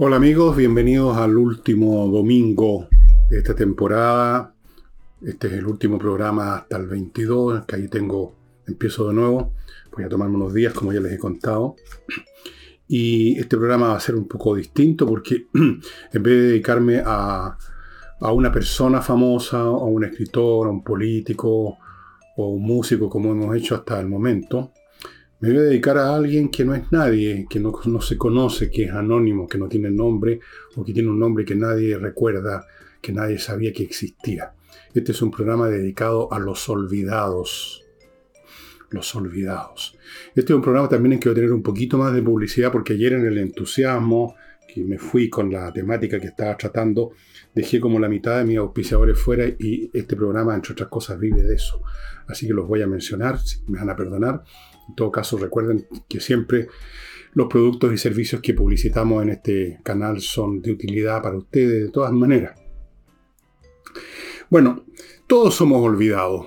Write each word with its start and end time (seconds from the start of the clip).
Hola 0.00 0.14
amigos, 0.14 0.56
bienvenidos 0.56 1.16
al 1.16 1.36
último 1.36 2.06
domingo 2.06 2.86
de 3.30 3.38
esta 3.38 3.56
temporada. 3.56 4.54
Este 5.20 5.48
es 5.48 5.54
el 5.54 5.66
último 5.66 5.98
programa 5.98 6.54
hasta 6.54 6.76
el 6.76 6.86
22, 6.86 7.66
que 7.66 7.74
ahí 7.74 7.88
tengo, 7.88 8.36
empiezo 8.68 9.08
de 9.08 9.14
nuevo. 9.14 9.54
Voy 9.90 10.04
a 10.04 10.08
tomarme 10.08 10.36
unos 10.36 10.54
días, 10.54 10.72
como 10.72 10.92
ya 10.92 11.00
les 11.00 11.14
he 11.14 11.18
contado. 11.18 11.74
Y 12.86 13.40
este 13.40 13.56
programa 13.56 13.88
va 13.88 13.96
a 13.96 14.00
ser 14.00 14.14
un 14.14 14.28
poco 14.28 14.54
distinto 14.54 15.04
porque 15.04 15.48
en 15.52 15.80
vez 16.12 16.22
de 16.22 16.42
dedicarme 16.42 17.02
a, 17.04 17.58
a 18.20 18.32
una 18.32 18.52
persona 18.52 19.02
famosa, 19.02 19.62
a 19.62 19.82
un 19.82 20.04
escritor, 20.04 20.68
a 20.68 20.70
un 20.70 20.84
político 20.84 21.76
o 22.36 22.48
un 22.50 22.62
músico 22.62 23.10
como 23.10 23.32
hemos 23.32 23.56
hecho 23.56 23.74
hasta 23.74 23.98
el 23.98 24.06
momento, 24.06 24.70
me 25.40 25.50
voy 25.50 25.58
a 25.58 25.62
dedicar 25.62 25.96
a 25.98 26.14
alguien 26.14 26.48
que 26.48 26.64
no 26.64 26.74
es 26.74 26.90
nadie, 26.90 27.46
que 27.48 27.60
no, 27.60 28.00
se 28.00 28.16
conoce, 28.16 28.70
que 28.70 28.84
es 28.84 28.90
anónimo, 28.90 29.46
que 29.46 29.58
no 29.58 29.68
tiene 29.68 29.90
nombre 29.90 30.40
o 30.74 30.84
que 30.84 30.92
tiene 30.92 31.10
un 31.10 31.18
nombre 31.18 31.44
que 31.44 31.54
nadie 31.54 31.96
recuerda, 31.96 32.66
que 33.00 33.12
nadie 33.12 33.38
sabía 33.38 33.72
que 33.72 33.84
existía. 33.84 34.52
Este 34.92 35.12
es 35.12 35.22
un 35.22 35.30
programa 35.30 35.68
dedicado 35.68 36.32
a 36.32 36.40
los 36.40 36.68
olvidados. 36.68 37.84
Los 38.90 39.14
olvidados. 39.14 39.96
Este 40.34 40.52
es 40.52 40.56
un 40.56 40.62
programa 40.62 40.88
también 40.88 41.12
en 41.12 41.20
que 41.20 41.28
voy 41.28 41.34
a 41.34 41.36
tener 41.36 41.52
un 41.52 41.62
poquito 41.62 41.98
más 41.98 42.14
de 42.14 42.22
publicidad 42.22 42.72
porque 42.72 42.94
ayer 42.94 43.12
en 43.12 43.26
el 43.26 43.38
entusiasmo 43.38 44.34
que 44.66 44.82
me 44.82 44.98
fui 44.98 45.28
con 45.30 45.52
la 45.52 45.72
temática 45.72 46.18
que 46.18 46.28
estaba 46.28 46.56
tratando, 46.56 47.12
dejé 47.54 47.80
como 47.80 47.98
la 47.98 48.08
mitad 48.08 48.38
de 48.38 48.44
mis 48.44 48.58
auspiciadores 48.58 49.18
fuera 49.18 49.46
y 49.46 49.90
este 49.92 50.16
programa, 50.16 50.54
entre 50.54 50.72
otras 50.72 50.88
cosas, 50.88 51.18
vive 51.18 51.42
de 51.42 51.54
eso. 51.54 51.82
Así 52.26 52.46
que 52.46 52.52
los 52.52 52.66
voy 52.66 52.82
a 52.82 52.86
mencionar, 52.86 53.38
si 53.38 53.62
me 53.66 53.78
van 53.78 53.90
a 53.90 53.96
perdonar. 53.96 54.42
En 54.88 54.94
todo 54.94 55.12
caso, 55.12 55.36
recuerden 55.38 55.86
que 56.08 56.20
siempre 56.20 56.68
los 57.32 57.48
productos 57.48 57.92
y 57.92 57.98
servicios 57.98 58.40
que 58.40 58.54
publicitamos 58.54 59.22
en 59.22 59.30
este 59.30 59.80
canal 59.82 60.20
son 60.20 60.62
de 60.62 60.72
utilidad 60.72 61.22
para 61.22 61.36
ustedes 61.36 61.84
de 61.84 61.90
todas 61.90 62.12
maneras. 62.12 62.58
Bueno, 64.50 64.84
todos 65.26 65.54
somos 65.54 65.82
olvidados, 65.82 66.46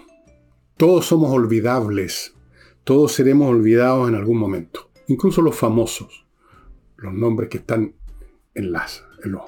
todos 0.75 1.05
somos 1.05 1.31
olvidables, 1.31 2.33
todos 2.83 3.11
seremos 3.11 3.49
olvidados 3.49 4.09
en 4.09 4.15
algún 4.15 4.37
momento, 4.37 4.89
incluso 5.07 5.41
los 5.41 5.55
famosos, 5.55 6.25
los 6.97 7.13
nombres 7.13 7.49
que 7.49 7.59
están 7.59 7.93
en 8.55 8.71
las, 8.71 9.03
en 9.23 9.33
los, 9.33 9.43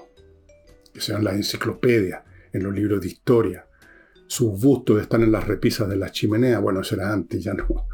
que 0.94 1.02
sean 1.02 1.24
las 1.24 1.36
enciclopedias, 1.36 2.24
en 2.54 2.64
los 2.64 2.74
libros 2.74 3.02
de 3.02 3.08
historia, 3.08 3.66
sus 4.28 4.62
bustos 4.62 5.02
están 5.02 5.24
en 5.24 5.32
las 5.32 5.48
repisas 5.48 5.90
de 5.90 5.96
la 5.96 6.12
chimenea, 6.12 6.60
bueno, 6.60 6.82
eso 6.82 6.96
era 6.96 7.12
antes, 7.12 7.44
ya 7.44 7.54
no, 7.54 7.88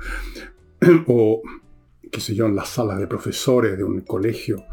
o 1.08 1.42
qué 2.12 2.22
sé 2.22 2.36
yo, 2.36 2.46
en 2.46 2.56
las 2.56 2.70
salas 2.70 3.00
de 3.00 3.08
profesores 3.08 3.78
de 3.78 3.84
un 3.84 4.02
colegio, 4.02 4.66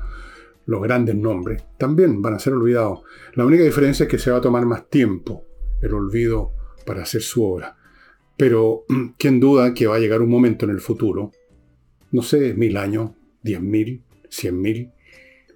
los 0.66 0.82
grandes 0.82 1.14
nombres, 1.14 1.64
también 1.78 2.20
van 2.22 2.34
a 2.34 2.38
ser 2.38 2.54
olvidados. 2.54 3.02
La 3.34 3.44
única 3.44 3.62
diferencia 3.62 4.04
es 4.04 4.10
que 4.10 4.18
se 4.18 4.30
va 4.30 4.38
a 4.38 4.40
tomar 4.40 4.66
más 4.66 4.88
tiempo 4.88 5.44
el 5.80 5.94
olvido 5.94 6.52
para 6.84 7.02
hacer 7.02 7.22
su 7.22 7.44
obra. 7.44 7.76
Pero, 8.36 8.84
¿quién 9.18 9.40
duda 9.40 9.74
que 9.74 9.86
va 9.86 9.96
a 9.96 10.00
llegar 10.00 10.22
un 10.22 10.30
momento 10.30 10.64
en 10.64 10.72
el 10.72 10.80
futuro, 10.80 11.30
no 12.10 12.22
sé, 12.22 12.54
mil 12.54 12.76
años, 12.76 13.12
diez 13.42 13.60
mil, 13.60 14.02
cien 14.28 14.60
mil, 14.60 14.90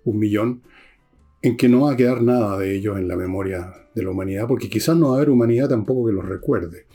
un 0.04 0.18
millón, 0.18 0.62
en 1.42 1.56
que 1.56 1.68
no 1.68 1.82
va 1.82 1.92
a 1.92 1.96
quedar 1.96 2.22
nada 2.22 2.58
de 2.58 2.76
ellos 2.76 2.98
en 2.98 3.08
la 3.08 3.16
memoria 3.16 3.72
de 3.94 4.02
la 4.02 4.10
humanidad, 4.10 4.46
porque 4.46 4.68
quizás 4.68 4.96
no 4.96 5.08
va 5.08 5.14
a 5.14 5.16
haber 5.16 5.30
humanidad 5.30 5.68
tampoco 5.68 6.06
que 6.06 6.12
los 6.12 6.24
recuerde. 6.24 6.86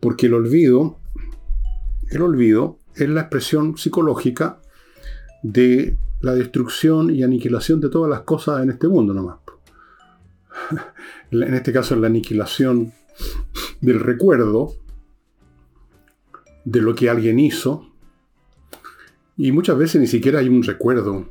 Porque 0.00 0.26
el 0.26 0.34
olvido 0.34 1.00
el 2.14 2.22
olvido 2.22 2.78
es 2.94 3.08
la 3.08 3.22
expresión 3.22 3.76
psicológica 3.76 4.60
de 5.42 5.96
la 6.20 6.34
destrucción 6.34 7.10
y 7.10 7.22
aniquilación 7.22 7.80
de 7.80 7.90
todas 7.90 8.10
las 8.10 8.20
cosas 8.20 8.62
en 8.62 8.70
este 8.70 8.88
mundo 8.88 9.14
nomás. 9.14 9.38
En 11.30 11.54
este 11.54 11.72
caso, 11.72 11.96
la 11.96 12.06
aniquilación 12.06 12.92
del 13.80 13.98
recuerdo 13.98 14.74
de 16.64 16.80
lo 16.80 16.94
que 16.94 17.10
alguien 17.10 17.40
hizo. 17.40 17.90
Y 19.36 19.50
muchas 19.50 19.76
veces 19.76 20.00
ni 20.00 20.06
siquiera 20.06 20.38
hay 20.38 20.48
un 20.48 20.62
recuerdo 20.62 21.28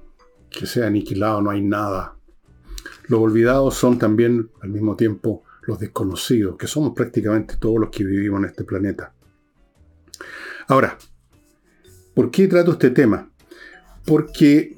que 0.50 0.66
sea 0.66 0.88
aniquilado, 0.88 1.41
no 1.41 1.52
hay 1.52 1.62
nada. 1.62 2.16
Los 3.08 3.22
olvidados 3.22 3.75
son 3.75 3.97
también 3.97 4.50
al 4.62 4.69
mismo 4.69 4.97
tiempo 4.97 5.44
los 5.62 5.79
desconocidos, 5.79 6.58
que 6.58 6.68
somos 6.68 6.94
prácticamente 6.94 7.56
todos 7.58 7.79
los 7.79 7.90
que 7.90 8.03
vivimos 8.03 8.40
en 8.40 8.46
este 8.50 8.66
planeta. 8.66 9.13
Ahora, 10.68 10.97
¿por 12.13 12.31
qué 12.31 12.47
trato 12.47 12.72
este 12.72 12.90
tema? 12.90 13.29
Porque 14.06 14.78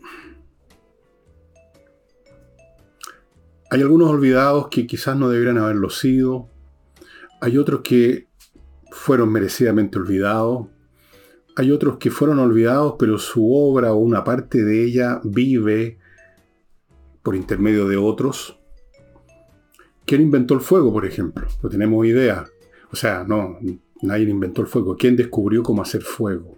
hay 3.70 3.82
algunos 3.82 4.10
olvidados 4.10 4.68
que 4.70 4.88
quizás 4.88 5.18
no 5.18 5.30
deberían 5.30 5.58
haberlo 5.58 5.90
sido, 5.90 6.50
hay 7.42 7.58
otros 7.58 7.82
que 7.82 8.28
fueron 8.92 9.32
merecidamente 9.32 9.98
olvidados, 9.98 10.68
hay 11.56 11.72
otros 11.72 11.98
que 11.98 12.12
fueron 12.12 12.40
olvidados, 12.40 12.96
pero 13.00 13.18
su 13.18 13.54
obra 13.54 13.94
o 13.94 13.98
una 13.98 14.24
parte 14.24 14.64
de 14.64 14.84
ella 14.84 15.22
vive 15.24 16.00
por 17.24 17.36
intermedio 17.36 17.88
de 17.88 17.98
otros. 17.98 18.60
¿Quién 20.06 20.22
inventó 20.22 20.54
el 20.54 20.62
fuego, 20.62 20.92
por 20.92 21.06
ejemplo? 21.06 21.48
No 21.64 21.70
tenemos 21.70 22.06
idea. 22.06 22.46
O 22.92 22.96
sea, 22.96 23.24
no, 23.24 23.58
Nadie 24.02 24.30
inventó 24.30 24.62
el 24.62 24.68
fuego. 24.68 24.96
¿Quién 24.98 25.16
descubrió 25.16 25.64
cómo 25.64 25.82
hacer 25.82 26.02
fuego? 26.02 26.58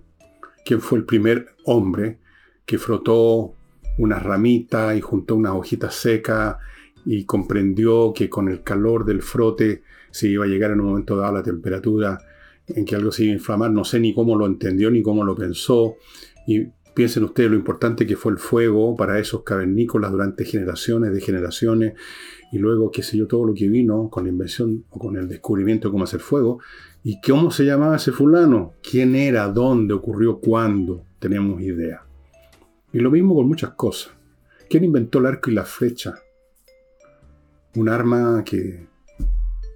¿Quién 0.65 0.81
fue 0.81 0.99
el 0.99 1.05
primer 1.05 1.47
hombre 1.65 2.17
que 2.65 2.77
frotó 2.77 3.53
una 3.97 4.19
ramita 4.19 4.95
y 4.95 5.01
juntó 5.01 5.35
unas 5.35 5.53
hojitas 5.53 5.95
secas 5.95 6.57
y 7.05 7.25
comprendió 7.25 8.13
que 8.13 8.29
con 8.29 8.49
el 8.49 8.63
calor 8.63 9.05
del 9.05 9.21
frote 9.21 9.83
se 10.11 10.27
iba 10.27 10.45
a 10.45 10.47
llegar 10.47 10.71
en 10.71 10.81
un 10.81 10.87
momento 10.87 11.15
dado 11.15 11.29
a 11.29 11.39
la 11.39 11.43
temperatura 11.43 12.19
en 12.67 12.83
que 12.85 12.95
algo 12.95 13.11
se 13.11 13.23
iba 13.23 13.33
a 13.33 13.37
inflamar? 13.37 13.71
No 13.71 13.85
sé 13.85 13.99
ni 13.99 14.13
cómo 14.13 14.37
lo 14.37 14.45
entendió 14.45 14.91
ni 14.91 15.01
cómo 15.01 15.23
lo 15.23 15.35
pensó. 15.35 15.95
Y 16.47 16.67
piensen 16.93 17.23
ustedes 17.23 17.51
lo 17.51 17.55
importante 17.55 18.07
que 18.07 18.17
fue 18.17 18.31
el 18.31 18.39
fuego 18.39 18.95
para 18.95 19.19
esos 19.19 19.43
cavernícolas 19.43 20.11
durante 20.11 20.43
generaciones 20.45 21.13
de 21.13 21.21
generaciones 21.21 21.93
y 22.51 22.57
luego, 22.57 22.91
qué 22.91 23.03
sé 23.03 23.17
yo, 23.17 23.27
todo 23.27 23.45
lo 23.45 23.53
que 23.53 23.67
vino 23.67 24.09
con 24.09 24.23
la 24.23 24.29
invención 24.29 24.85
o 24.89 24.99
con 24.99 25.15
el 25.15 25.27
descubrimiento 25.27 25.87
de 25.87 25.91
cómo 25.91 26.05
hacer 26.05 26.21
fuego. 26.21 26.59
¿Y 27.03 27.21
cómo 27.21 27.51
se 27.51 27.63
llamaba 27.63 27.95
ese 27.95 28.11
fulano? 28.11 28.73
¿Quién 28.81 29.15
era? 29.15 29.47
¿Dónde 29.47 29.93
ocurrió? 29.93 30.39
¿Cuándo? 30.39 31.05
Tenemos 31.19 31.61
idea. 31.61 32.03
Y 32.91 32.99
lo 32.99 33.11
mismo 33.11 33.35
con 33.35 33.47
muchas 33.47 33.71
cosas. 33.71 34.13
¿Quién 34.69 34.83
inventó 34.83 35.19
el 35.19 35.27
arco 35.27 35.49
y 35.49 35.53
la 35.53 35.65
flecha? 35.65 36.15
Un 37.75 37.89
arma 37.89 38.43
que. 38.43 38.87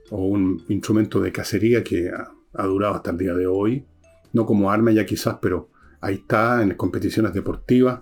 o 0.10 0.26
un 0.26 0.64
instrumento 0.70 1.20
de 1.22 1.32
cacería 1.32 1.84
que 1.84 2.10
ha, 2.10 2.66
durado 2.66 2.96
hasta 2.96 3.12
el 3.12 3.18
día 3.18 3.34
de 3.34 3.48
hoy. 3.48 3.86
No 4.34 4.46
como 4.46 4.72
arma 4.72 4.92
ya 4.92 5.06
quizás, 5.06 5.38
pero 5.42 5.70
ahí 6.02 6.16
está 6.16 6.62
en 6.62 6.70
las 6.70 6.78
competiciones 6.78 7.34
deportivas. 7.34 8.00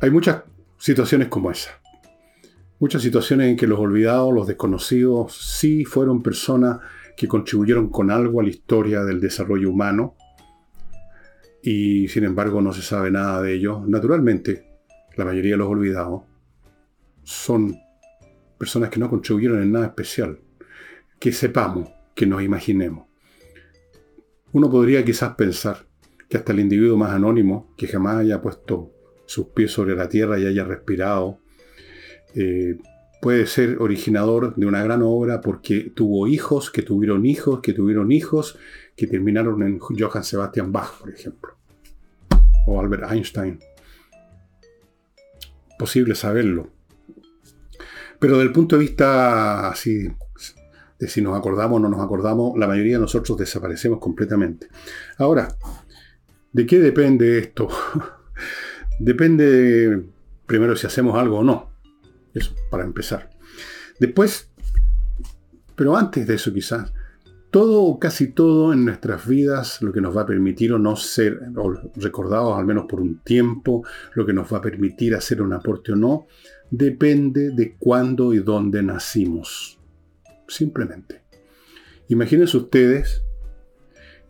hay 0.00 0.10
muchas 0.10 0.42
situaciones 0.78 1.28
como 1.28 1.50
esa. 1.50 1.81
Muchas 2.82 3.02
situaciones 3.02 3.48
en 3.48 3.56
que 3.56 3.68
los 3.68 3.78
olvidados, 3.78 4.34
los 4.34 4.48
desconocidos, 4.48 5.36
sí 5.36 5.84
fueron 5.84 6.20
personas 6.20 6.80
que 7.16 7.28
contribuyeron 7.28 7.90
con 7.90 8.10
algo 8.10 8.40
a 8.40 8.42
la 8.42 8.48
historia 8.48 9.04
del 9.04 9.20
desarrollo 9.20 9.70
humano 9.70 10.16
y 11.62 12.08
sin 12.08 12.24
embargo 12.24 12.60
no 12.60 12.72
se 12.72 12.82
sabe 12.82 13.12
nada 13.12 13.40
de 13.40 13.54
ellos. 13.54 13.86
Naturalmente, 13.86 14.66
la 15.16 15.24
mayoría 15.24 15.52
de 15.52 15.58
los 15.58 15.68
olvidados 15.68 16.22
son 17.22 17.76
personas 18.58 18.90
que 18.90 18.98
no 18.98 19.08
contribuyeron 19.08 19.62
en 19.62 19.70
nada 19.70 19.86
especial. 19.86 20.40
Que 21.20 21.30
sepamos, 21.30 21.88
que 22.16 22.26
nos 22.26 22.42
imaginemos. 22.42 23.06
Uno 24.50 24.68
podría 24.68 25.04
quizás 25.04 25.36
pensar 25.36 25.86
que 26.28 26.36
hasta 26.36 26.50
el 26.50 26.58
individuo 26.58 26.96
más 26.96 27.12
anónimo, 27.12 27.72
que 27.76 27.86
jamás 27.86 28.16
haya 28.16 28.42
puesto 28.42 28.90
sus 29.24 29.46
pies 29.50 29.70
sobre 29.70 29.94
la 29.94 30.08
tierra 30.08 30.36
y 30.40 30.46
haya 30.46 30.64
respirado, 30.64 31.41
eh, 32.34 32.78
puede 33.20 33.46
ser 33.46 33.80
originador 33.80 34.54
de 34.56 34.66
una 34.66 34.82
gran 34.82 35.02
obra 35.02 35.40
porque 35.40 35.92
tuvo 35.94 36.26
hijos, 36.26 36.70
que 36.70 36.82
tuvieron 36.82 37.24
hijos, 37.24 37.60
que 37.60 37.72
tuvieron 37.72 38.10
hijos, 38.10 38.58
que 38.96 39.06
terminaron 39.06 39.62
en 39.62 39.78
Johann 39.78 40.24
Sebastian 40.24 40.72
Bach, 40.72 40.98
por 40.98 41.10
ejemplo, 41.10 41.56
o 42.66 42.80
Albert 42.80 43.10
Einstein. 43.10 43.60
Posible 45.78 46.14
saberlo. 46.14 46.70
Pero 48.18 48.34
desde 48.34 48.48
el 48.48 48.52
punto 48.52 48.76
de 48.76 48.82
vista 48.82 49.68
así, 49.68 50.08
de 50.98 51.08
si 51.08 51.20
nos 51.22 51.36
acordamos 51.36 51.78
o 51.78 51.80
no 51.80 51.88
nos 51.88 52.00
acordamos, 52.00 52.56
la 52.56 52.68
mayoría 52.68 52.94
de 52.94 53.00
nosotros 53.00 53.36
desaparecemos 53.36 53.98
completamente. 53.98 54.68
Ahora, 55.18 55.48
¿de 56.52 56.66
qué 56.66 56.78
depende 56.78 57.38
esto? 57.38 57.68
depende 59.00 60.04
primero 60.46 60.76
si 60.76 60.86
hacemos 60.86 61.18
algo 61.18 61.38
o 61.38 61.44
no. 61.44 61.71
Eso, 62.34 62.54
para 62.70 62.84
empezar. 62.84 63.30
Después, 63.98 64.50
pero 65.76 65.96
antes 65.96 66.26
de 66.26 66.34
eso 66.34 66.52
quizás, 66.52 66.92
todo 67.50 67.82
o 67.82 67.98
casi 67.98 68.28
todo 68.28 68.72
en 68.72 68.86
nuestras 68.86 69.26
vidas, 69.28 69.82
lo 69.82 69.92
que 69.92 70.00
nos 70.00 70.16
va 70.16 70.22
a 70.22 70.26
permitir 70.26 70.72
o 70.72 70.78
no 70.78 70.96
ser 70.96 71.38
o 71.56 71.74
recordados 71.96 72.58
al 72.58 72.64
menos 72.64 72.86
por 72.88 73.00
un 73.00 73.18
tiempo, 73.18 73.84
lo 74.14 74.24
que 74.24 74.32
nos 74.32 74.52
va 74.52 74.58
a 74.58 74.62
permitir 74.62 75.14
hacer 75.14 75.42
un 75.42 75.52
aporte 75.52 75.92
o 75.92 75.96
no, 75.96 76.26
depende 76.70 77.50
de 77.50 77.76
cuándo 77.78 78.32
y 78.32 78.38
dónde 78.38 78.82
nacimos. 78.82 79.78
Simplemente. 80.48 81.22
Imagínense 82.08 82.56
ustedes 82.56 83.22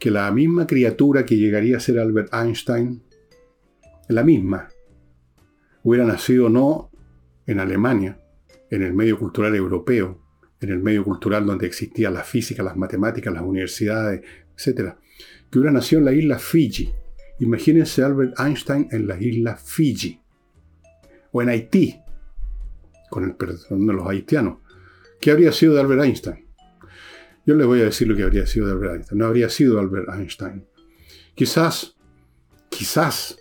que 0.00 0.10
la 0.10 0.30
misma 0.32 0.66
criatura 0.66 1.24
que 1.24 1.36
llegaría 1.36 1.76
a 1.76 1.80
ser 1.80 2.00
Albert 2.00 2.34
Einstein, 2.34 3.02
la 4.08 4.24
misma, 4.24 4.68
hubiera 5.84 6.04
nacido 6.04 6.48
no 6.48 6.91
en 7.46 7.60
Alemania, 7.60 8.18
en 8.70 8.82
el 8.82 8.92
medio 8.92 9.18
cultural 9.18 9.54
europeo, 9.54 10.20
en 10.60 10.70
el 10.70 10.78
medio 10.78 11.04
cultural 11.04 11.44
donde 11.46 11.66
existía 11.66 12.10
la 12.10 12.22
física, 12.22 12.62
las 12.62 12.76
matemáticas, 12.76 13.32
las 13.32 13.42
universidades, 13.42 14.22
etc. 14.56 14.94
Que 15.50 15.58
hubiera 15.58 15.72
nacido 15.72 15.98
en 16.00 16.04
la 16.04 16.12
isla 16.12 16.38
Fiji. 16.38 16.92
Imagínense 17.40 18.02
Albert 18.02 18.38
Einstein 18.38 18.88
en 18.90 19.06
la 19.06 19.20
isla 19.20 19.56
Fiji. 19.56 20.20
O 21.32 21.42
en 21.42 21.48
Haití, 21.48 21.98
con 23.10 23.24
el 23.24 23.34
perdón 23.34 23.86
de 23.86 23.92
los 23.92 24.06
haitianos. 24.06 24.58
¿Qué 25.20 25.30
habría 25.30 25.52
sido 25.52 25.74
de 25.74 25.80
Albert 25.80 26.04
Einstein? 26.04 26.46
Yo 27.44 27.54
les 27.56 27.66
voy 27.66 27.80
a 27.80 27.84
decir 27.84 28.06
lo 28.06 28.16
que 28.16 28.22
habría 28.22 28.46
sido 28.46 28.66
de 28.66 28.72
Albert 28.72 28.94
Einstein. 28.94 29.18
No 29.18 29.26
habría 29.26 29.48
sido 29.48 29.80
Albert 29.80 30.08
Einstein. 30.14 30.66
Quizás, 31.34 31.96
quizás, 32.68 33.38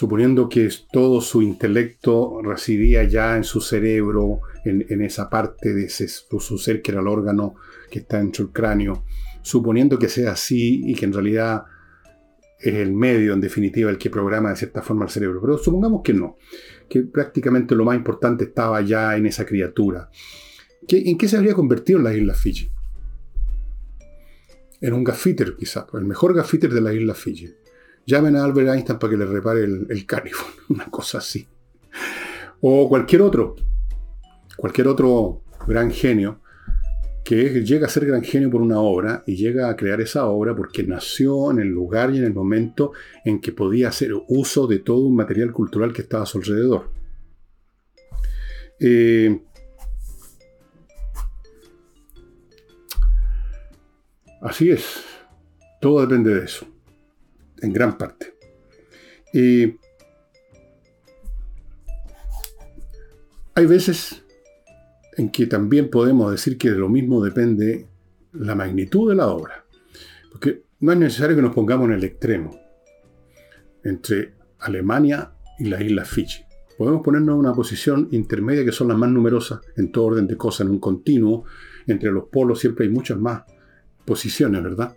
suponiendo 0.00 0.48
que 0.48 0.66
todo 0.90 1.20
su 1.20 1.42
intelecto 1.42 2.40
residía 2.42 3.04
ya 3.04 3.36
en 3.36 3.44
su 3.44 3.60
cerebro, 3.60 4.40
en, 4.64 5.02
esa 5.02 5.28
parte 5.28 5.74
de 5.74 5.90
su 5.90 6.56
ser 6.56 6.80
que 6.80 6.92
era 6.92 7.02
el 7.02 7.06
órgano 7.06 7.56
que 7.90 7.98
está 7.98 8.16
dentro 8.16 8.46
del 8.46 8.54
cráneo, 8.54 9.04
suponiendo 9.42 9.98
que 9.98 10.08
sea 10.08 10.32
así 10.32 10.80
y 10.86 10.94
que 10.94 11.04
en 11.04 11.12
realidad 11.12 11.64
es 12.58 12.76
el 12.76 12.94
medio, 12.94 13.34
en 13.34 13.42
definitiva, 13.42 13.90
el 13.90 13.98
que 13.98 14.08
programa 14.08 14.48
de 14.48 14.56
cierta 14.56 14.80
forma 14.80 15.04
el 15.04 15.10
cerebro. 15.10 15.38
Pero 15.38 15.58
supongamos 15.58 16.00
que 16.02 16.14
no, 16.14 16.38
que 16.88 17.02
prácticamente 17.02 17.74
lo 17.74 17.84
más 17.84 17.94
importante 17.94 18.44
estaba 18.44 18.80
ya 18.80 19.14
en 19.18 19.26
esa 19.26 19.44
criatura. 19.44 20.08
¿En 20.88 21.18
qué 21.18 21.28
se 21.28 21.36
habría 21.36 21.52
convertido 21.52 21.98
en 21.98 22.04
la 22.04 22.14
isla 22.14 22.32
Fiji? 22.32 22.70
En 24.80 24.94
un 24.94 25.04
gaffiter, 25.04 25.56
quizás, 25.58 25.84
el 25.92 26.06
mejor 26.06 26.34
gaffiter 26.34 26.72
de 26.72 26.80
la 26.80 26.94
isla 26.94 27.12
Fiji. 27.12 27.60
Llamen 28.06 28.36
a 28.36 28.44
Albert 28.44 28.68
Einstein 28.68 28.98
para 28.98 29.10
que 29.10 29.16
le 29.16 29.26
repare 29.26 29.64
el, 29.64 29.86
el 29.88 30.06
una 30.68 30.86
cosa 30.86 31.18
así. 31.18 31.46
O 32.60 32.88
cualquier 32.88 33.22
otro, 33.22 33.56
cualquier 34.56 34.88
otro 34.88 35.42
gran 35.66 35.90
genio 35.90 36.40
que 37.24 37.62
llega 37.62 37.86
a 37.86 37.90
ser 37.90 38.06
gran 38.06 38.22
genio 38.22 38.50
por 38.50 38.60
una 38.60 38.80
obra 38.80 39.22
y 39.26 39.36
llega 39.36 39.68
a 39.68 39.76
crear 39.76 40.00
esa 40.00 40.26
obra 40.26 40.54
porque 40.54 40.82
nació 40.82 41.50
en 41.50 41.60
el 41.60 41.68
lugar 41.68 42.12
y 42.12 42.18
en 42.18 42.24
el 42.24 42.34
momento 42.34 42.92
en 43.24 43.40
que 43.40 43.52
podía 43.52 43.88
hacer 43.88 44.12
uso 44.28 44.66
de 44.66 44.80
todo 44.80 45.06
un 45.06 45.16
material 45.16 45.52
cultural 45.52 45.92
que 45.92 46.02
estaba 46.02 46.24
a 46.24 46.26
su 46.26 46.38
alrededor. 46.38 46.90
Eh, 48.80 49.42
así 54.42 54.70
es, 54.70 55.04
todo 55.80 56.00
depende 56.00 56.34
de 56.34 56.44
eso, 56.46 56.66
en 57.62 57.72
gran 57.72 57.96
parte. 57.96 58.34
Y 59.32 59.76
hay 63.54 63.66
veces 63.66 64.22
en 65.16 65.30
que 65.30 65.46
también 65.46 65.90
podemos 65.90 66.30
decir 66.30 66.56
que 66.56 66.70
de 66.70 66.78
lo 66.78 66.88
mismo 66.88 67.22
depende 67.22 67.86
la 68.32 68.54
magnitud 68.54 69.10
de 69.10 69.16
la 69.16 69.28
obra. 69.28 69.64
Porque 70.30 70.64
no 70.80 70.92
es 70.92 70.98
necesario 70.98 71.36
que 71.36 71.42
nos 71.42 71.54
pongamos 71.54 71.88
en 71.88 71.94
el 71.94 72.04
extremo 72.04 72.58
entre 73.84 74.34
Alemania 74.58 75.32
y 75.58 75.64
la 75.64 75.82
isla 75.82 76.04
Fiji. 76.04 76.44
Podemos 76.78 77.02
ponernos 77.02 77.34
en 77.34 77.40
una 77.40 77.52
posición 77.52 78.08
intermedia 78.12 78.64
que 78.64 78.72
son 78.72 78.88
las 78.88 78.96
más 78.96 79.10
numerosas 79.10 79.60
en 79.76 79.92
todo 79.92 80.06
orden 80.06 80.26
de 80.26 80.36
cosas, 80.36 80.66
en 80.66 80.72
un 80.72 80.80
continuo. 80.80 81.44
Entre 81.86 82.10
los 82.10 82.24
polos 82.28 82.60
siempre 82.60 82.86
hay 82.86 82.90
muchas 82.90 83.18
más 83.18 83.42
posiciones, 84.06 84.62
¿verdad? 84.62 84.96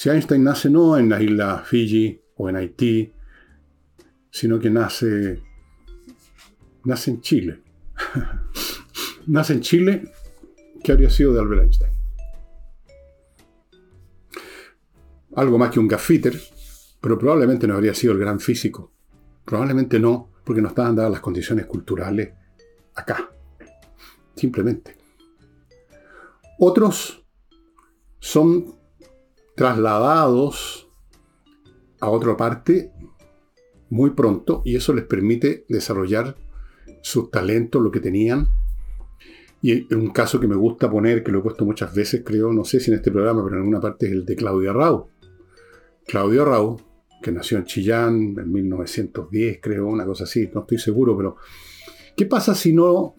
Si 0.00 0.08
Einstein 0.08 0.42
nace 0.42 0.70
no 0.70 0.96
en 0.96 1.10
la 1.10 1.22
isla 1.22 1.62
Fiji 1.62 2.18
o 2.36 2.48
en 2.48 2.56
Haití, 2.56 3.12
sino 4.30 4.58
que 4.58 4.70
nace, 4.70 5.42
nace 6.84 7.10
en 7.10 7.20
Chile. 7.20 7.60
nace 9.26 9.52
en 9.52 9.60
Chile, 9.60 10.10
¿qué 10.82 10.92
habría 10.92 11.10
sido 11.10 11.34
de 11.34 11.40
Albert 11.40 11.62
Einstein? 11.64 11.92
Algo 15.36 15.58
más 15.58 15.70
que 15.70 15.80
un 15.80 15.88
gaffiter, 15.88 16.40
pero 16.98 17.18
probablemente 17.18 17.66
no 17.66 17.74
habría 17.74 17.92
sido 17.92 18.14
el 18.14 18.20
gran 18.20 18.40
físico. 18.40 18.94
Probablemente 19.44 20.00
no, 20.00 20.30
porque 20.44 20.62
no 20.62 20.68
estaban 20.68 20.96
dadas 20.96 21.10
las 21.10 21.20
condiciones 21.20 21.66
culturales 21.66 22.32
acá. 22.94 23.30
Simplemente. 24.34 24.96
Otros 26.58 27.22
son 28.18 28.79
trasladados 29.56 30.88
a 32.00 32.08
otra 32.08 32.36
parte 32.36 32.92
muy 33.90 34.10
pronto 34.10 34.62
y 34.64 34.76
eso 34.76 34.94
les 34.94 35.04
permite 35.04 35.64
desarrollar 35.68 36.36
sus 37.02 37.30
talentos, 37.30 37.82
lo 37.82 37.90
que 37.90 38.00
tenían. 38.00 38.48
Y 39.62 39.92
un 39.94 40.10
caso 40.10 40.40
que 40.40 40.48
me 40.48 40.56
gusta 40.56 40.90
poner, 40.90 41.22
que 41.22 41.30
lo 41.30 41.40
he 41.40 41.42
puesto 41.42 41.66
muchas 41.66 41.94
veces, 41.94 42.22
creo, 42.24 42.52
no 42.52 42.64
sé 42.64 42.80
si 42.80 42.90
en 42.90 42.96
este 42.96 43.10
programa, 43.10 43.42
pero 43.42 43.56
en 43.56 43.62
alguna 43.62 43.80
parte 43.80 44.06
es 44.06 44.12
el 44.12 44.24
de 44.24 44.36
Claudio 44.36 44.70
Arrau. 44.70 45.08
Claudio 46.06 46.42
Arrau, 46.42 46.80
que 47.22 47.30
nació 47.30 47.58
en 47.58 47.64
Chillán 47.64 48.14
en 48.38 48.50
1910, 48.50 49.58
creo, 49.60 49.86
una 49.86 50.06
cosa 50.06 50.24
así, 50.24 50.48
no 50.54 50.62
estoy 50.62 50.78
seguro, 50.78 51.14
pero 51.16 51.36
¿qué 52.16 52.24
pasa 52.24 52.54
si 52.54 52.72
no 52.72 53.16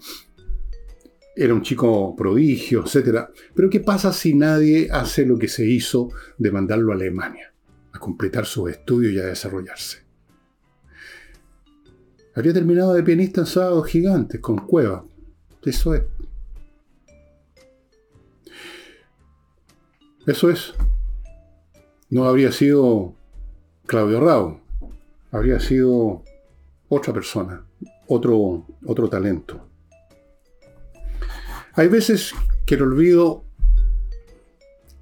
era 1.35 1.53
un 1.53 1.61
chico 1.61 2.15
prodigio, 2.15 2.83
etcétera? 2.83 3.29
Pero 3.53 3.69
¿qué 3.69 3.79
pasa 3.79 4.11
si 4.11 4.33
nadie 4.33 4.89
hace 4.91 5.25
lo 5.25 5.37
que 5.37 5.47
se 5.47 5.65
hizo 5.65 6.09
de 6.37 6.51
mandarlo 6.51 6.91
a 6.91 6.95
Alemania, 6.95 7.53
a 7.93 7.99
completar 7.99 8.45
sus 8.45 8.71
estudios 8.71 9.13
y 9.13 9.19
a 9.19 9.25
desarrollarse? 9.25 9.99
Habría 12.33 12.53
terminado 12.53 12.93
de 12.93 13.03
pianista 13.03 13.41
en 13.41 13.47
Sábados 13.47 13.87
Gigantes 13.87 14.39
con 14.39 14.57
Cueva. 14.57 15.05
Eso 15.63 15.93
es. 15.93 16.03
Eso 20.25 20.49
es. 20.49 20.73
No 22.09 22.25
habría 22.25 22.51
sido 22.51 23.15
Claudio 23.85 24.21
Rao. 24.21 24.61
Habría 25.31 25.59
sido 25.59 26.23
otra 26.89 27.13
persona, 27.13 27.65
otro, 28.07 28.65
otro 28.85 29.09
talento. 29.09 29.70
Hay 31.73 31.87
veces 31.87 32.33
que 32.65 32.75
el 32.75 32.81
olvido, 32.81 33.45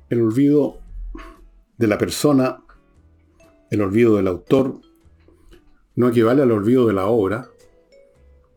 el 0.10 0.22
olvido 0.22 0.78
de 1.78 1.88
la 1.88 1.98
persona, 1.98 2.64
el 3.72 3.82
olvido 3.82 4.18
del 4.18 4.28
autor, 4.28 4.80
no 5.96 6.10
equivale 6.10 6.44
al 6.44 6.52
olvido 6.52 6.86
de 6.86 6.94
la 6.94 7.08
obra, 7.08 7.50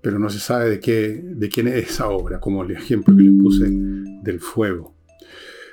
pero 0.02 0.18
no 0.18 0.28
se 0.28 0.40
sabe 0.40 0.68
de, 0.68 0.80
qué, 0.80 1.22
de 1.22 1.48
quién 1.48 1.68
es 1.68 1.90
esa 1.90 2.08
obra, 2.08 2.38
como 2.38 2.64
el 2.64 2.72
ejemplo 2.72 3.16
que 3.16 3.22
le 3.22 3.42
puse 3.42 3.66
del 3.70 4.40
fuego. 4.40 4.94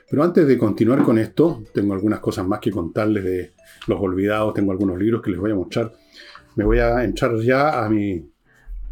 Pero 0.10 0.24
antes 0.24 0.48
de 0.48 0.58
continuar 0.58 1.04
con 1.04 1.18
esto, 1.18 1.64
tengo 1.74 1.94
algunas 1.94 2.20
cosas 2.20 2.48
más 2.48 2.60
que 2.60 2.72
contarles 2.72 3.24
de 3.24 3.52
los 3.88 4.00
olvidados, 4.00 4.54
tengo 4.54 4.72
algunos 4.72 4.98
libros 4.98 5.22
que 5.22 5.32
les 5.32 5.40
voy 5.40 5.52
a 5.52 5.56
mostrar. 5.56 5.92
Me 6.56 6.64
voy 6.64 6.80
a 6.80 7.04
entrar 7.04 7.38
ya 7.42 7.84
a 7.84 7.90
mi 7.90 8.26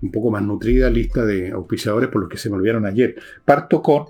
un 0.02 0.12
poco 0.12 0.32
más 0.32 0.44
nutrida 0.44 0.90
lista 0.90 1.26
de 1.26 1.52
auspiciadores 1.52 2.10
por 2.10 2.22
los 2.22 2.30
que 2.30 2.38
se 2.38 2.50
me 2.50 2.56
olvidaron 2.56 2.86
ayer. 2.86 3.16
Parto 3.46 3.82
con 3.82 4.06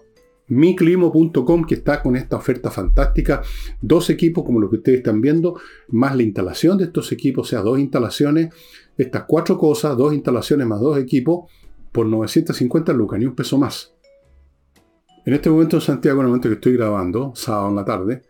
miclimo.com 0.50 1.66
que 1.66 1.76
está 1.76 2.02
con 2.02 2.16
esta 2.16 2.38
oferta 2.38 2.72
fantástica. 2.72 3.42
Dos 3.82 4.10
equipos 4.10 4.44
como 4.44 4.60
los 4.60 4.70
que 4.70 4.78
ustedes 4.78 4.98
están 5.00 5.22
viendo, 5.22 5.60
más 5.90 6.16
la 6.16 6.24
instalación 6.24 6.78
de 6.78 6.86
estos 6.86 7.12
equipos, 7.12 7.48
o 7.48 7.50
sea, 7.50 7.62
dos 7.62 7.80
instalaciones. 7.80 8.54
Estas 8.98 9.24
cuatro 9.28 9.58
cosas, 9.58 9.96
dos 9.96 10.14
instalaciones 10.14 10.66
más 10.68 10.80
dos 10.80 10.98
equipos, 10.98 11.52
por 11.92 12.06
950 12.06 12.94
lucas, 12.94 13.20
ni 13.20 13.26
un 13.26 13.36
peso 13.36 13.58
más. 13.58 13.94
En 15.26 15.34
este 15.34 15.50
momento 15.50 15.78
en 15.78 15.82
Santiago, 15.82 16.20
en 16.20 16.26
el 16.26 16.30
momento 16.30 16.50
que 16.50 16.56
estoy 16.56 16.74
grabando, 16.74 17.34
sábado 17.36 17.70
en 17.70 17.76
la 17.76 17.86
tarde, 17.86 18.22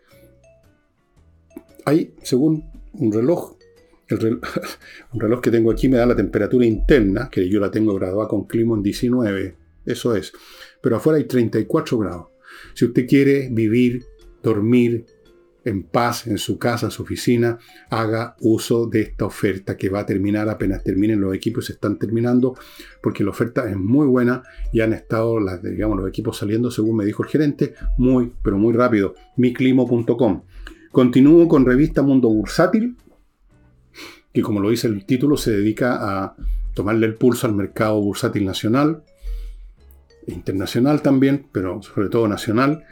hay, 1.84 2.14
según 2.22 2.64
un 2.92 3.12
reloj, 3.12 3.57
un 5.12 5.20
reloj 5.20 5.40
que 5.40 5.50
tengo 5.50 5.70
aquí 5.70 5.88
me 5.88 5.98
da 5.98 6.06
la 6.06 6.16
temperatura 6.16 6.64
interna, 6.64 7.28
que 7.30 7.48
yo 7.48 7.60
la 7.60 7.70
tengo 7.70 7.94
graduada 7.94 8.28
con 8.28 8.46
clima 8.46 8.76
en 8.76 8.82
19, 8.82 9.56
eso 9.84 10.14
es 10.14 10.32
pero 10.80 10.96
afuera 10.96 11.18
hay 11.18 11.24
34 11.24 11.98
grados. 11.98 12.26
Si 12.74 12.84
usted 12.84 13.06
quiere 13.06 13.48
vivir, 13.50 14.04
dormir, 14.42 15.06
en 15.64 15.82
paz 15.82 16.26
en 16.26 16.38
su 16.38 16.58
casa, 16.58 16.86
en 16.86 16.92
su 16.92 17.02
oficina, 17.02 17.58
haga 17.90 18.36
uso 18.40 18.86
de 18.86 19.02
esta 19.02 19.26
oferta 19.26 19.76
que 19.76 19.90
va 19.90 20.00
a 20.00 20.06
terminar 20.06 20.48
apenas 20.48 20.82
terminen 20.82 21.20
los 21.20 21.34
equipos, 21.34 21.66
se 21.66 21.74
están 21.74 21.98
terminando, 21.98 22.56
porque 23.02 23.22
la 23.22 23.30
oferta 23.30 23.68
es 23.68 23.76
muy 23.76 24.06
buena 24.06 24.42
y 24.72 24.80
han 24.80 24.94
estado 24.94 25.40
las, 25.40 25.62
los 25.62 26.08
equipos 26.08 26.38
saliendo, 26.38 26.70
según 26.70 26.96
me 26.96 27.04
dijo 27.04 27.22
el 27.22 27.28
gerente, 27.28 27.74
muy, 27.98 28.32
pero 28.42 28.56
muy 28.56 28.72
rápido. 28.72 29.14
miclimo.com. 29.36 30.42
Continúo 30.90 31.48
con 31.48 31.66
revista 31.66 32.00
Mundo 32.00 32.30
Bursátil, 32.30 32.96
que 34.32 34.42
como 34.42 34.60
lo 34.60 34.70
dice 34.70 34.86
el 34.88 35.04
título, 35.04 35.36
se 35.36 35.52
dedica 35.52 35.98
a 36.00 36.36
tomarle 36.74 37.06
el 37.06 37.14
pulso 37.14 37.46
al 37.46 37.54
mercado 37.54 38.00
bursátil 38.00 38.44
nacional, 38.44 39.02
internacional 40.26 41.02
también, 41.02 41.48
pero 41.52 41.82
sobre 41.82 42.08
todo 42.08 42.28
nacional. 42.28 42.84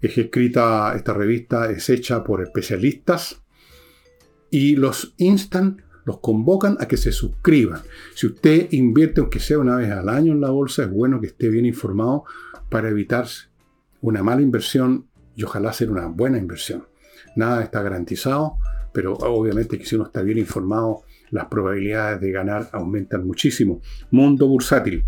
Es 0.00 0.16
escrita, 0.16 0.94
esta 0.96 1.12
revista 1.12 1.70
es 1.70 1.88
hecha 1.90 2.24
por 2.24 2.42
especialistas 2.42 3.42
y 4.50 4.76
los 4.76 5.14
instan, 5.18 5.82
los 6.04 6.20
convocan 6.20 6.76
a 6.80 6.88
que 6.88 6.96
se 6.96 7.12
suscriban. 7.12 7.80
Si 8.14 8.26
usted 8.26 8.68
invierte, 8.72 9.20
aunque 9.20 9.40
sea 9.40 9.58
una 9.58 9.76
vez 9.76 9.90
al 9.90 10.08
año 10.08 10.32
en 10.32 10.40
la 10.40 10.50
bolsa, 10.50 10.84
es 10.84 10.90
bueno 10.90 11.20
que 11.20 11.26
esté 11.28 11.48
bien 11.48 11.66
informado 11.66 12.24
para 12.70 12.88
evitar 12.88 13.26
una 14.00 14.22
mala 14.22 14.42
inversión 14.42 15.06
y 15.36 15.44
ojalá 15.44 15.72
ser 15.72 15.90
una 15.90 16.06
buena 16.06 16.38
inversión. 16.38 16.86
Nada 17.36 17.62
está 17.62 17.82
garantizado, 17.82 18.58
pero 18.92 19.14
obviamente 19.14 19.78
que 19.78 19.84
si 19.84 19.96
uno 19.96 20.04
está 20.04 20.22
bien 20.22 20.38
informado, 20.38 21.02
las 21.30 21.46
probabilidades 21.46 22.20
de 22.20 22.30
ganar 22.30 22.68
aumentan 22.72 23.26
muchísimo. 23.26 23.80
Mundo 24.10 24.46
bursátil. 24.48 25.04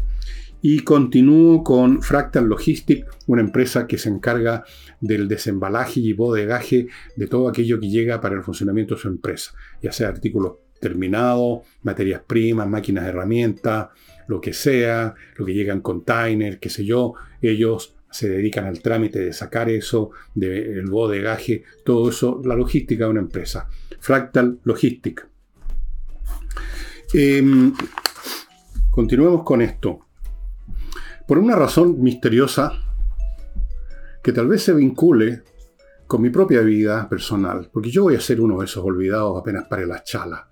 Y 0.63 0.81
continúo 0.81 1.65
con 1.65 2.03
Fractal 2.03 2.45
Logistic, 2.45 3.07
una 3.27 3.41
empresa 3.41 3.87
que 3.87 3.97
se 3.97 4.11
encarga 4.11 4.65
del 5.01 5.27
desembalaje 5.27 6.01
y 6.01 6.13
bodegaje 6.13 6.89
de 7.17 7.27
todo 7.27 7.49
aquello 7.49 7.81
que 7.81 7.89
llega 7.89 8.21
para 8.21 8.37
el 8.37 8.43
funcionamiento 8.43 8.95
de 8.95 9.01
su 9.01 9.09
empresa, 9.09 9.53
ya 9.83 9.91
sea 9.91 10.09
artículos 10.09 10.57
terminados, 10.79 11.61
materias 11.83 12.23
primas, 12.27 12.69
máquinas, 12.69 13.07
herramientas, 13.07 13.89
lo 14.29 14.41
que 14.41 14.53
sea, 14.53 15.15
lo 15.37 15.47
que 15.47 15.55
llega 15.55 15.73
en 15.73 15.81
container, 15.81 16.59
qué 16.59 16.69
sé 16.69 16.85
yo, 16.85 17.15
ellos 17.41 17.97
se 18.11 18.29
dedican 18.29 18.67
al 18.67 18.81
trámite 18.81 19.21
de 19.21 19.33
sacar 19.33 19.69
eso, 19.69 20.11
del 20.35 20.87
bodegaje, 20.87 21.65
todo 21.85 22.11
eso, 22.11 22.41
la 22.45 22.57
logística 22.57 23.05
de 23.05 23.11
una 23.11 23.21
empresa. 23.21 23.69
Fractal 24.01 24.59
Logistic. 24.65 25.27
Em, 27.13 27.73
continuemos 28.91 29.43
con 29.43 29.63
esto 29.63 30.07
por 31.27 31.39
una 31.39 31.57
razón 31.57 32.03
misteriosa 32.03 32.73
que 34.23 34.33
tal 34.33 34.49
vez 34.49 34.63
se 34.63 34.73
vincule 34.73 35.43
con 36.07 36.23
mi 36.23 36.31
propia 36.31 36.61
vida 36.61 37.09
personal, 37.09 37.71
porque 37.73 37.91
yo 37.91 38.03
voy 38.03 38.17
a 38.17 38.21
ser 38.21 38.41
uno 38.41 38.59
de 38.59 38.65
esos 38.65 38.85
olvidados 38.85 39.39
apenas 39.39 39.69
para 39.69 39.87
la 39.87 40.03
chala. 40.03 40.50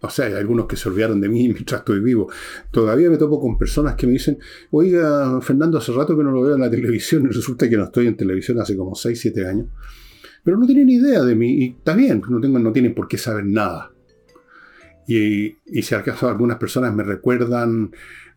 O 0.00 0.10
sea, 0.10 0.26
hay 0.26 0.34
algunos 0.34 0.66
que 0.66 0.76
se 0.76 0.88
olvidaron 0.88 1.20
de 1.20 1.28
mí 1.28 1.48
mientras 1.52 1.80
estoy 1.80 2.00
vivo. 2.00 2.30
Todavía 2.70 3.10
me 3.10 3.16
topo 3.16 3.40
con 3.40 3.58
personas 3.58 3.94
que 3.94 4.06
me 4.06 4.14
dicen, 4.14 4.38
oiga, 4.70 5.40
Fernando, 5.40 5.78
hace 5.78 5.92
rato 5.92 6.16
que 6.16 6.22
no 6.22 6.30
lo 6.30 6.42
veo 6.42 6.54
en 6.54 6.60
la 6.60 6.70
televisión 6.70 7.24
y 7.24 7.28
resulta 7.28 7.68
que 7.68 7.76
no 7.76 7.84
estoy 7.84 8.06
en 8.06 8.16
televisión 8.16 8.60
hace 8.60 8.76
como 8.76 8.94
6, 8.94 9.18
7 9.18 9.46
años. 9.46 9.66
Pero 10.44 10.56
no 10.56 10.66
tienen 10.66 10.88
idea 10.88 11.22
de 11.22 11.34
mí 11.34 11.64
y 11.64 11.68
está 11.70 11.94
bien, 11.94 12.22
no, 12.28 12.40
tengo, 12.40 12.58
no 12.58 12.72
tienen 12.72 12.94
por 12.94 13.08
qué 13.08 13.18
saber 13.18 13.44
nada. 13.44 13.92
Y, 15.06 15.56
y 15.66 15.82
si 15.82 15.94
acaso 15.94 16.28
algunas 16.28 16.58
personas 16.58 16.94
me 16.94 17.02
recuerdan 17.02 17.90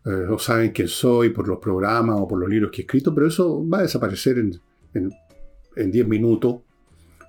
eh, 0.04 0.26
o 0.28 0.38
saben 0.38 0.72
quién 0.72 0.88
soy 0.88 1.30
por 1.30 1.46
los 1.46 1.58
programas 1.58 2.16
o 2.18 2.26
por 2.26 2.40
los 2.40 2.48
libros 2.48 2.70
que 2.72 2.82
he 2.82 2.84
escrito, 2.84 3.14
pero 3.14 3.28
eso 3.28 3.66
va 3.68 3.78
a 3.78 3.82
desaparecer 3.82 4.38
en 4.38 5.90
10 5.90 6.08
minutos, 6.08 6.62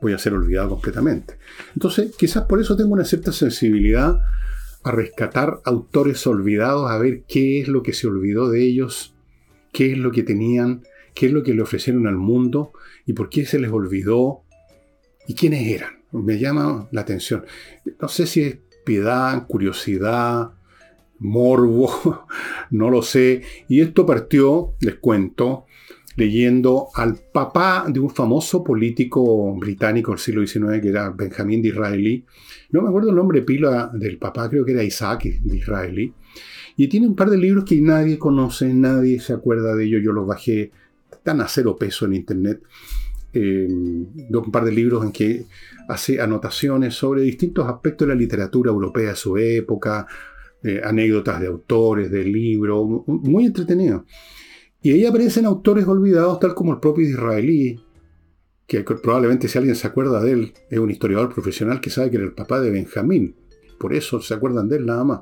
voy 0.04 0.14
a 0.14 0.20
ser 0.20 0.34
olvidado 0.34 0.70
completamente. 0.70 1.38
Entonces, 1.74 2.16
quizás 2.16 2.44
por 2.44 2.60
eso 2.62 2.76
tengo 2.76 2.94
una 2.94 3.06
cierta 3.06 3.32
sensibilidad 3.32 4.20
a 4.84 4.92
rescatar 4.92 5.62
autores 5.64 6.28
olvidados, 6.28 6.92
a 6.92 6.98
ver 6.98 7.24
qué 7.28 7.62
es 7.62 7.70
lo 7.70 7.82
que 7.82 7.94
se 7.94 8.06
olvidó 8.06 8.50
de 8.50 8.62
ellos, 8.64 9.16
qué 9.72 9.94
es 9.94 9.98
lo 9.98 10.12
que 10.12 10.24
tenían, 10.24 10.84
qué 11.16 11.28
es 11.28 11.32
lo 11.32 11.42
que 11.42 11.54
le 11.54 11.62
ofrecieron 11.62 12.06
al 12.06 12.18
mundo 12.18 12.74
y 13.06 13.14
por 13.14 13.30
qué 13.30 13.46
se 13.46 13.60
les 13.60 13.72
olvidó 13.72 14.44
y 15.26 15.36
quiénes 15.36 15.68
eran. 15.68 16.04
Me 16.12 16.38
llama 16.38 16.90
la 16.92 17.02
atención. 17.02 17.46
No 18.00 18.10
sé 18.10 18.28
si 18.28 18.42
es 18.42 18.58
piedad, 18.86 19.48
curiosidad, 19.48 20.52
morbo, 21.18 22.28
no 22.72 22.90
lo 22.90 23.02
sé. 23.02 23.42
Y 23.70 23.80
esto 23.80 24.06
partió, 24.06 24.76
les 24.82 24.96
cuento, 24.96 25.66
leyendo 26.16 26.90
al 26.94 27.16
papá 27.32 27.86
de 27.88 28.00
un 28.00 28.10
famoso 28.10 28.64
político 28.64 29.56
británico 29.56 30.12
del 30.12 30.20
siglo 30.20 30.46
XIX, 30.46 30.82
que 30.82 30.90
era 30.90 31.10
Benjamín 31.10 31.62
Disraeli. 31.62 32.26
No 32.72 32.82
me 32.82 32.90
acuerdo 32.90 33.10
el 33.10 33.16
nombre 33.16 33.42
pila 33.42 33.90
del 33.94 34.18
papá, 34.18 34.50
creo 34.50 34.66
que 34.66 34.74
era 34.74 34.84
Isaac 34.84 35.24
Disraeli. 35.42 36.14
Y 36.76 36.88
tiene 36.88 37.08
un 37.08 37.16
par 37.16 37.30
de 37.30 37.38
libros 37.38 37.66
que 37.66 37.80
nadie 37.82 38.18
conoce, 38.18 38.74
nadie 38.74 39.20
se 39.20 39.34
acuerda 39.34 39.76
de 39.76 39.86
ellos. 39.86 40.02
Yo 40.04 40.12
los 40.12 40.26
bajé, 40.26 40.72
tan 41.24 41.42
a 41.42 41.48
cero 41.48 41.76
peso 41.78 42.06
en 42.06 42.14
internet. 42.14 42.62
Eh, 43.36 43.68
un 43.68 44.52
par 44.52 44.64
de 44.64 44.72
libros 44.72 45.04
en 45.04 45.12
que 45.12 45.46
hace 45.88 46.22
anotaciones 46.22 46.94
sobre 46.94 47.24
distintos 47.24 47.68
aspectos 47.68 48.08
de 48.08 48.14
la 48.14 48.20
literatura 48.20 48.72
europea 48.72 49.10
de 49.10 49.16
su 49.16 49.38
época, 49.38 50.08
anécdotas 50.84 51.42
de 51.42 51.48
autores, 51.48 52.10
de 52.10 52.24
libros, 52.24 53.04
muy 53.08 53.46
entretenido. 53.46 54.06
Y 54.84 54.92
ahí 54.92 55.06
aparecen 55.06 55.46
autores 55.46 55.88
olvidados, 55.88 56.40
tal 56.40 56.54
como 56.54 56.74
el 56.74 56.80
propio 56.80 57.08
israelí, 57.08 57.80
que 58.68 58.84
probablemente 58.84 59.48
si 59.48 59.58
alguien 59.58 59.76
se 59.76 59.88
acuerda 59.88 60.22
de 60.22 60.32
él, 60.34 60.54
es 60.70 60.78
un 60.78 60.92
historiador 60.92 61.34
profesional 61.34 61.80
que 61.80 61.90
sabe 61.90 62.12
que 62.12 62.18
era 62.18 62.26
el 62.26 62.34
papá 62.34 62.60
de 62.60 62.70
Benjamín. 62.70 63.36
Por 63.80 63.94
eso 63.94 64.22
se 64.22 64.34
acuerdan 64.34 64.68
de 64.68 64.78
él 64.78 64.86
nada 64.86 65.04
más. 65.04 65.22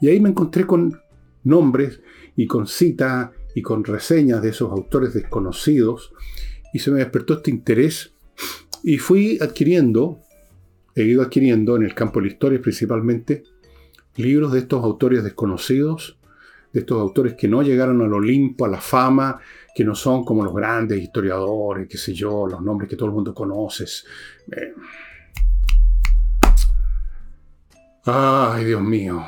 Y 0.00 0.08
ahí 0.08 0.20
me 0.20 0.28
encontré 0.28 0.66
con 0.66 1.00
nombres 1.42 2.00
y 2.36 2.46
con 2.46 2.66
citas 2.66 3.30
y 3.54 3.62
con 3.62 3.82
reseñas 3.82 4.42
de 4.42 4.50
esos 4.50 4.70
autores 4.70 5.14
desconocidos 5.14 6.12
y 6.72 6.78
se 6.78 6.90
me 6.90 6.98
despertó 6.98 7.34
este 7.34 7.50
interés 7.50 8.12
y 8.82 8.98
fui 8.98 9.38
adquiriendo, 9.40 10.20
he 10.94 11.04
ido 11.04 11.22
adquiriendo 11.22 11.76
en 11.76 11.82
el 11.82 11.94
campo 11.94 12.20
de 12.20 12.26
la 12.26 12.32
historia 12.32 12.60
principalmente, 12.60 13.42
libros 14.16 14.52
de 14.52 14.60
estos 14.60 14.84
autores 14.84 15.24
desconocidos, 15.24 16.19
de 16.72 16.80
estos 16.80 17.00
autores 17.00 17.34
que 17.34 17.48
no 17.48 17.62
llegaron 17.62 18.00
al 18.02 18.12
Olimpo, 18.12 18.64
a 18.64 18.68
la 18.68 18.80
fama, 18.80 19.40
que 19.74 19.84
no 19.84 19.94
son 19.94 20.24
como 20.24 20.44
los 20.44 20.54
grandes 20.54 21.00
historiadores, 21.00 21.88
qué 21.88 21.98
sé 21.98 22.12
yo, 22.12 22.46
los 22.46 22.60
nombres 22.60 22.88
que 22.88 22.96
todo 22.96 23.08
el 23.08 23.14
mundo 23.14 23.34
conoce. 23.34 23.84
Eh. 24.52 24.74
Ay, 28.04 28.64
Dios 28.64 28.82
mío. 28.82 29.24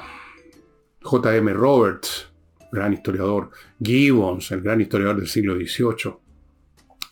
J.M. 1.02 1.52
Roberts, 1.52 2.28
gran 2.70 2.92
historiador. 2.92 3.50
Gibbons, 3.82 4.50
el 4.52 4.62
gran 4.62 4.80
historiador 4.80 5.16
del 5.16 5.28
siglo 5.28 5.54
XVIII. 5.54 6.14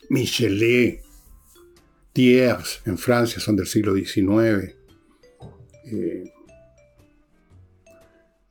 Michelet. 0.09 1.03
Thiers, 2.13 2.81
en 2.85 2.97
Francia, 2.97 3.39
son 3.39 3.55
del 3.55 3.67
siglo 3.67 3.93
XIX. 3.93 4.75
Eh, 5.85 6.33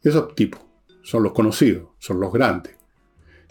esos 0.03 0.35
tipos 0.35 0.70
son 1.11 1.25
los 1.25 1.33
conocidos, 1.33 1.89
son 1.99 2.21
los 2.21 2.33
grandes. 2.33 2.77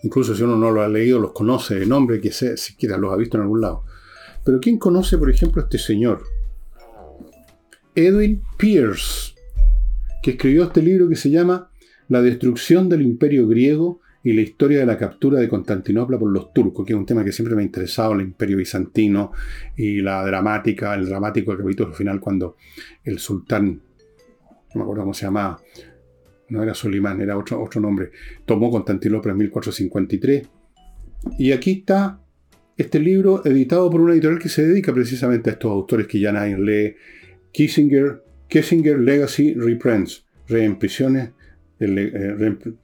Incluso 0.04 0.34
si 0.34 0.44
uno 0.44 0.56
no 0.56 0.72
lo 0.72 0.82
ha 0.82 0.88
leído, 0.88 1.20
los 1.20 1.34
conoce 1.34 1.76
de 1.76 1.86
nombre, 1.86 2.22
que 2.22 2.32
sea, 2.32 2.56
siquiera 2.56 2.98
los 2.98 3.12
ha 3.12 3.18
visto 3.18 3.36
en 3.36 3.44
algún 3.44 3.60
lado. 3.60 3.84
Pero 4.46 4.62
¿quién 4.62 4.80
conoce, 4.80 5.18
por 5.18 5.30
ejemplo, 5.30 5.62
a 5.62 5.66
este 5.66 5.78
señor? 5.78 6.24
Edwin 7.96 8.42
Pierce, 8.58 9.34
que 10.24 10.32
escribió 10.32 10.64
este 10.64 10.82
libro 10.82 11.10
que 11.10 11.18
se 11.18 11.32
llama 11.32 11.70
La 12.08 12.22
destrucción 12.22 12.88
del 12.88 13.02
imperio 13.02 13.46
griego 13.46 14.00
y 14.24 14.32
la 14.32 14.42
historia 14.42 14.80
de 14.80 14.86
la 14.86 14.98
captura 14.98 15.42
de 15.42 15.50
Constantinopla 15.50 16.18
por 16.18 16.32
los 16.32 16.54
turcos, 16.54 16.86
que 16.86 16.94
es 16.94 16.98
un 16.98 17.06
tema 17.06 17.26
que 17.26 17.34
siempre 17.34 17.58
me 17.58 17.64
ha 17.64 17.66
interesado, 17.66 18.14
el 18.14 18.22
imperio 18.22 18.56
bizantino 18.56 19.34
y 19.76 20.00
la 20.00 20.26
dramática, 20.26 20.96
el 20.96 21.10
dramático 21.10 21.58
capítulo 21.58 21.92
final 21.92 22.22
cuando 22.22 22.56
el 23.04 23.20
sultán, 23.20 23.68
no 23.68 24.76
me 24.76 24.82
acuerdo 24.82 25.02
cómo 25.02 25.14
se 25.14 25.26
llamaba, 25.26 25.60
no 26.50 26.64
era 26.64 26.74
Solimán, 26.74 27.22
era 27.22 27.38
otro, 27.38 27.62
otro 27.62 27.80
nombre, 27.82 28.12
tomó 28.46 28.72
Constantinopla 28.72 29.32
en 29.32 29.38
1453. 29.38 30.48
Y 31.38 31.52
aquí 31.52 31.72
está 31.72 32.20
este 32.78 33.00
libro 33.00 33.46
editado 33.46 33.90
por 33.90 34.00
una 34.02 34.14
editorial 34.14 34.40
que 34.40 34.50
se 34.50 34.66
dedica 34.66 34.94
precisamente 34.94 35.50
a 35.50 35.54
estos 35.54 35.72
autores 35.72 36.08
que 36.08 36.20
ya 36.20 36.32
nadie 36.32 36.58
lee, 36.58 36.96
Kissinger, 37.52 38.24
Kissinger 38.48 38.98
Legacy 39.00 39.54
Reprints, 39.54 40.26
reimpresiones 40.48 41.32
del, 41.78 41.98
eh, 41.98 42.78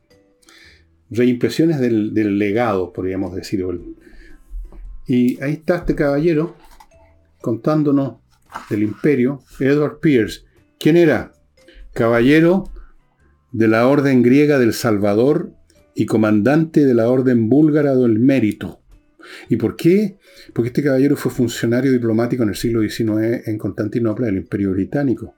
del, 1.09 2.37
legado, 2.37 2.91
podríamos 2.91 3.33
decir. 3.35 3.65
Y 5.07 5.41
ahí 5.41 5.53
está 5.53 5.77
este 5.77 5.95
caballero 5.95 6.57
contándonos 7.39 8.15
del 8.69 8.83
imperio, 8.83 9.41
Edward 9.59 9.99
Pierce. 9.99 10.41
¿Quién 10.77 10.97
era? 10.97 11.33
Caballero 11.93 12.69
de 13.55 13.69
la 13.69 13.87
Orden 13.87 14.21
Griega 14.21 14.59
del 14.59 14.73
Salvador 14.73 15.53
y 15.95 16.05
comandante 16.05 16.85
de 16.85 16.93
la 16.93 17.09
Orden 17.09 17.47
Búlgara 17.47 17.95
del 17.95 18.19
Mérito. 18.19 18.81
¿Y 19.47 19.55
por 19.55 19.77
qué? 19.77 20.17
Porque 20.53 20.67
este 20.67 20.83
caballero 20.83 21.15
fue 21.15 21.31
funcionario 21.31 21.93
diplomático 21.93 22.43
en 22.43 22.49
el 22.49 22.55
siglo 22.55 22.81
XIX 22.81 23.47
en 23.47 23.57
Constantinopla 23.57 24.25
del 24.25 24.35
Imperio 24.35 24.71
Británico. 24.71 25.35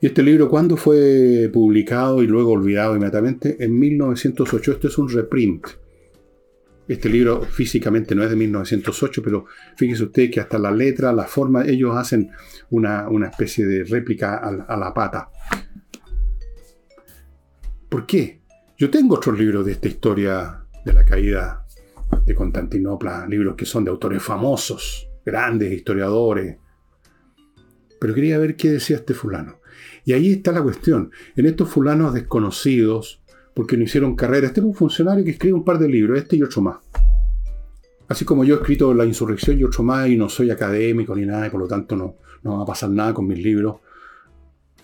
¿Y 0.00 0.06
este 0.06 0.24
libro 0.24 0.48
cuándo 0.48 0.76
fue 0.76 1.48
publicado 1.52 2.20
y 2.20 2.26
luego 2.26 2.50
olvidado 2.50 2.96
inmediatamente? 2.96 3.56
En 3.60 3.78
1908. 3.78 4.72
Esto 4.72 4.88
es 4.88 4.98
un 4.98 5.08
reprint. 5.08 5.64
Este 6.86 7.08
libro 7.08 7.42
físicamente 7.42 8.14
no 8.14 8.22
es 8.22 8.30
de 8.30 8.36
1908, 8.36 9.22
pero 9.22 9.46
fíjese 9.76 10.04
usted 10.04 10.30
que 10.30 10.40
hasta 10.40 10.58
la 10.58 10.70
letra, 10.70 11.12
la 11.12 11.24
forma, 11.24 11.64
ellos 11.64 11.96
hacen 11.96 12.30
una, 12.70 13.08
especie 13.26 13.64
de 13.64 13.84
réplica 13.84 14.36
a, 14.36 14.76
la 14.76 14.92
pata. 14.92 15.30
¿Por 17.88 18.04
qué? 18.04 18.42
Yo 18.76 18.90
tengo 18.90 19.14
otros 19.14 19.38
libros 19.38 19.64
de 19.64 19.72
esta 19.72 19.88
historia 19.88 20.66
de 20.84 20.92
la 20.92 21.06
caída 21.06 21.64
de 22.26 22.34
Constantinopla, 22.34 23.26
libros 23.28 23.56
que 23.56 23.64
son 23.64 23.84
de 23.84 23.90
autores 23.90 24.22
famosos, 24.22 25.08
grandes 25.24 25.72
historiadores. 25.72 26.58
Pero 27.98 28.12
quería 28.12 28.38
ver 28.38 28.56
qué 28.56 28.72
decía 28.72 28.96
este 28.96 29.14
fulano. 29.14 29.60
Y 30.04 30.12
ahí 30.12 30.32
está 30.32 30.52
la 30.52 30.62
cuestión. 30.62 31.10
En 31.34 31.46
estos 31.46 31.70
fulanos 31.70 32.12
desconocidos, 32.12 33.23
porque 33.54 33.76
no 33.76 33.84
hicieron 33.84 34.16
carrera, 34.16 34.48
este 34.48 34.60
es 34.60 34.66
un 34.66 34.74
funcionario 34.74 35.24
que 35.24 35.30
escribe 35.30 35.54
un 35.54 35.64
par 35.64 35.78
de 35.78 35.88
libros, 35.88 36.18
este 36.18 36.36
y 36.36 36.42
otro 36.42 36.62
más. 36.62 36.76
Así 38.08 38.24
como 38.24 38.44
yo 38.44 38.56
he 38.56 38.58
escrito 38.58 38.92
La 38.92 39.06
insurrección 39.06 39.58
y 39.58 39.64
otro 39.64 39.82
más 39.82 40.08
y 40.08 40.16
no 40.16 40.28
soy 40.28 40.50
académico 40.50 41.14
ni 41.14 41.24
nada, 41.24 41.46
y 41.46 41.50
por 41.50 41.60
lo 41.60 41.68
tanto 41.68 41.96
no, 41.96 42.16
no 42.42 42.58
va 42.58 42.62
a 42.64 42.66
pasar 42.66 42.90
nada 42.90 43.14
con 43.14 43.26
mis 43.26 43.38
libros, 43.38 43.76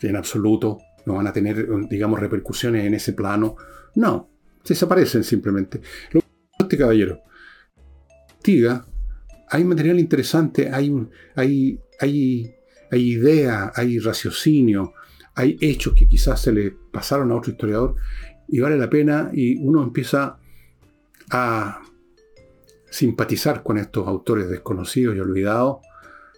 en 0.00 0.16
absoluto, 0.16 0.78
no 1.06 1.14
van 1.14 1.26
a 1.26 1.32
tener, 1.32 1.68
digamos, 1.88 2.18
repercusiones 2.18 2.86
en 2.86 2.94
ese 2.94 3.12
plano. 3.12 3.56
No, 3.96 4.30
desaparecen 4.66 5.24
simplemente. 5.24 5.80
Lo 6.12 6.22
este 6.58 6.78
caballero, 6.78 7.20
Tiga, 8.42 8.86
hay 9.48 9.64
material 9.64 9.98
interesante, 9.98 10.70
hay, 10.72 10.94
hay, 11.34 11.80
hay, 11.98 12.54
hay 12.90 13.10
idea, 13.10 13.72
hay 13.74 13.98
raciocinio, 13.98 14.94
hay 15.34 15.56
hechos 15.60 15.94
que 15.94 16.06
quizás 16.06 16.40
se 16.40 16.52
le 16.52 16.70
pasaron 16.92 17.32
a 17.32 17.36
otro 17.36 17.50
historiador 17.50 17.96
y 18.50 18.60
vale 18.60 18.76
la 18.76 18.90
pena 18.90 19.30
y 19.32 19.56
uno 19.56 19.82
empieza 19.82 20.38
a 21.30 21.82
simpatizar 22.90 23.62
con 23.62 23.78
estos 23.78 24.06
autores 24.08 24.48
desconocidos 24.48 25.16
y 25.16 25.20
olvidados, 25.20 25.78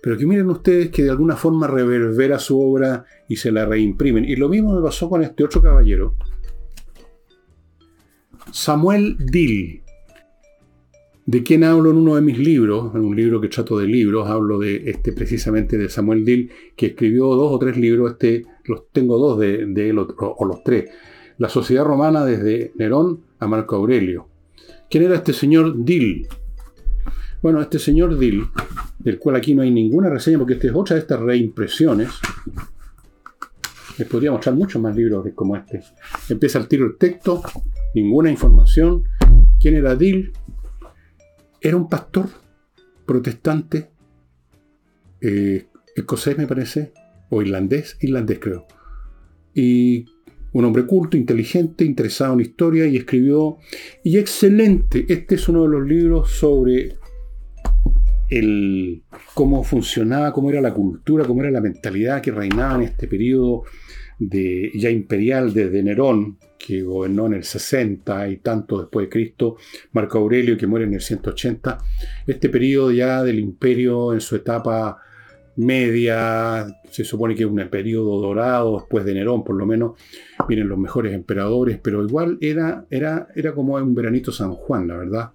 pero 0.02 0.18
que 0.18 0.26
miren 0.26 0.50
ustedes 0.50 0.90
que 0.90 1.04
de 1.04 1.10
alguna 1.10 1.36
forma 1.36 1.66
reverbera 1.66 2.38
su 2.38 2.60
obra 2.60 3.04
y 3.28 3.36
se 3.36 3.50
la 3.50 3.64
reimprimen. 3.64 4.24
Y 4.24 4.36
lo 4.36 4.48
mismo 4.48 4.74
me 4.74 4.82
pasó 4.82 5.08
con 5.08 5.22
este 5.22 5.44
otro 5.44 5.62
caballero, 5.62 6.16
Samuel 8.52 9.16
Dill. 9.18 9.82
¿De 11.24 11.44
quién 11.44 11.62
hablo 11.62 11.90
en 11.90 11.98
uno 11.98 12.16
de 12.16 12.20
mis 12.20 12.36
libros? 12.36 12.94
En 12.94 13.02
un 13.02 13.14
libro 13.14 13.40
que 13.40 13.48
trato 13.48 13.78
de 13.78 13.86
libros, 13.86 14.28
hablo 14.28 14.58
de 14.58 14.90
este 14.90 15.12
precisamente 15.12 15.78
de 15.78 15.88
Samuel 15.88 16.24
Dill, 16.24 16.50
que 16.74 16.86
escribió 16.86 17.26
dos 17.36 17.52
o 17.52 17.58
tres 17.58 17.76
libros, 17.76 18.12
este, 18.12 18.44
los 18.64 18.90
tengo 18.90 19.16
dos 19.18 19.38
de, 19.38 19.62
él 19.62 19.98
o, 19.98 20.44
los 20.44 20.64
tres. 20.64 20.90
La 21.38 21.48
sociedad 21.48 21.84
romana 21.84 22.24
desde 22.24 22.72
Nerón 22.76 23.20
a 23.38 23.46
Marco 23.46 23.76
Aurelio. 23.76 24.28
¿Quién 24.90 25.04
era 25.04 25.16
este 25.16 25.32
señor 25.32 25.84
Dill? 25.84 26.28
Bueno, 27.40 27.60
este 27.60 27.78
señor 27.78 28.18
Dill, 28.18 28.46
del 28.98 29.18
cual 29.18 29.36
aquí 29.36 29.54
no 29.54 29.62
hay 29.62 29.70
ninguna 29.70 30.08
reseña, 30.08 30.38
porque 30.38 30.54
esta 30.54 30.68
es 30.68 30.74
otra 30.74 30.94
de 30.94 31.02
estas 31.02 31.18
reimpresiones. 31.20 32.08
Les 33.98 34.08
podría 34.08 34.30
mostrar 34.30 34.54
muchos 34.54 34.80
más 34.80 34.94
libros 34.94 35.26
como 35.34 35.56
este. 35.56 35.82
Empieza 36.28 36.58
el 36.58 36.68
tiro 36.68 36.86
el 36.86 36.96
texto, 36.96 37.42
ninguna 37.94 38.30
información. 38.30 39.04
¿Quién 39.58 39.74
era 39.74 39.96
Dill? 39.96 40.32
Era 41.60 41.76
un 41.76 41.88
pastor 41.88 42.26
protestante, 43.06 43.90
eh, 45.20 45.68
escocés 45.96 46.38
me 46.38 46.46
parece, 46.46 46.92
o 47.30 47.42
irlandés, 47.42 47.96
irlandés 48.00 48.38
creo. 48.40 48.66
Y 49.54 50.06
un 50.52 50.64
hombre 50.64 50.86
culto, 50.86 51.16
inteligente, 51.16 51.84
interesado 51.84 52.34
en 52.34 52.40
historia 52.40 52.86
y 52.86 52.96
escribió, 52.96 53.58
y 54.04 54.18
excelente, 54.18 55.06
este 55.08 55.36
es 55.36 55.48
uno 55.48 55.62
de 55.62 55.68
los 55.68 55.86
libros 55.86 56.30
sobre 56.30 56.96
el, 58.28 59.02
cómo 59.34 59.62
funcionaba, 59.62 60.32
cómo 60.32 60.50
era 60.50 60.60
la 60.60 60.74
cultura, 60.74 61.24
cómo 61.24 61.42
era 61.42 61.50
la 61.50 61.60
mentalidad 61.60 62.20
que 62.20 62.30
reinaba 62.30 62.76
en 62.76 62.82
este 62.82 63.06
periodo 63.06 63.64
de, 64.18 64.70
ya 64.74 64.90
imperial 64.90 65.52
desde 65.52 65.82
Nerón, 65.82 66.38
que 66.58 66.82
gobernó 66.82 67.26
en 67.26 67.34
el 67.34 67.44
60 67.44 68.28
y 68.28 68.36
tanto 68.36 68.80
después 68.80 69.06
de 69.06 69.10
Cristo, 69.10 69.56
Marco 69.92 70.18
Aurelio, 70.18 70.56
que 70.56 70.66
muere 70.66 70.86
en 70.86 70.94
el 70.94 71.00
180, 71.00 71.78
este 72.26 72.48
periodo 72.48 72.92
ya 72.92 73.22
del 73.22 73.38
imperio 73.38 74.12
en 74.12 74.20
su 74.20 74.36
etapa 74.36 74.98
media, 75.56 76.66
se 76.90 77.04
supone 77.04 77.34
que 77.34 77.42
es 77.42 77.48
un 77.48 77.68
periodo 77.68 78.20
dorado, 78.20 78.78
después 78.78 79.04
de 79.04 79.14
Nerón 79.14 79.44
por 79.44 79.56
lo 79.56 79.66
menos, 79.66 79.92
vienen 80.48 80.68
los 80.68 80.78
mejores 80.78 81.14
emperadores, 81.14 81.78
pero 81.82 82.04
igual 82.04 82.38
era, 82.40 82.86
era, 82.90 83.28
era 83.34 83.54
como 83.54 83.74
un 83.74 83.94
veranito 83.94 84.32
San 84.32 84.52
Juan, 84.52 84.88
la 84.88 84.96
verdad. 84.96 85.30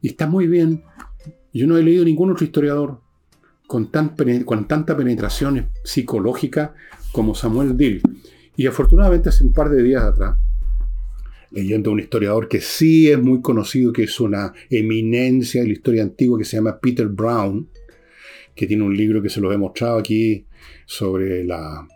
Y 0.00 0.08
está 0.08 0.26
muy 0.26 0.46
bien. 0.46 0.82
Yo 1.52 1.66
no 1.66 1.76
he 1.76 1.82
leído 1.82 2.04
ningún 2.04 2.30
otro 2.30 2.44
historiador 2.44 3.00
con, 3.66 3.90
tan, 3.90 4.14
con 4.44 4.66
tanta 4.66 4.96
penetración 4.96 5.68
psicológica 5.84 6.74
como 7.12 7.34
Samuel 7.34 7.76
Dill. 7.76 8.02
Y 8.56 8.66
afortunadamente 8.66 9.28
hace 9.28 9.44
un 9.44 9.52
par 9.52 9.70
de 9.70 9.82
días 9.82 10.02
atrás, 10.02 10.36
leyendo 11.50 11.90
a 11.90 11.92
un 11.92 12.00
historiador 12.00 12.48
que 12.48 12.60
sí 12.60 13.08
es 13.08 13.20
muy 13.20 13.40
conocido, 13.40 13.92
que 13.92 14.04
es 14.04 14.20
una 14.20 14.52
eminencia 14.70 15.62
de 15.62 15.68
la 15.68 15.72
historia 15.72 16.02
antigua, 16.02 16.38
que 16.38 16.44
se 16.44 16.56
llama 16.56 16.78
Peter 16.80 17.06
Brown, 17.08 17.68
que 18.54 18.66
tiene 18.66 18.82
un 18.82 18.96
libro 18.96 19.22
que 19.22 19.28
se 19.28 19.40
lo 19.40 19.52
he 19.52 19.58
mostrado 19.58 19.98
aquí 19.98 20.46
sobre, 20.86 21.44
la, 21.44 21.86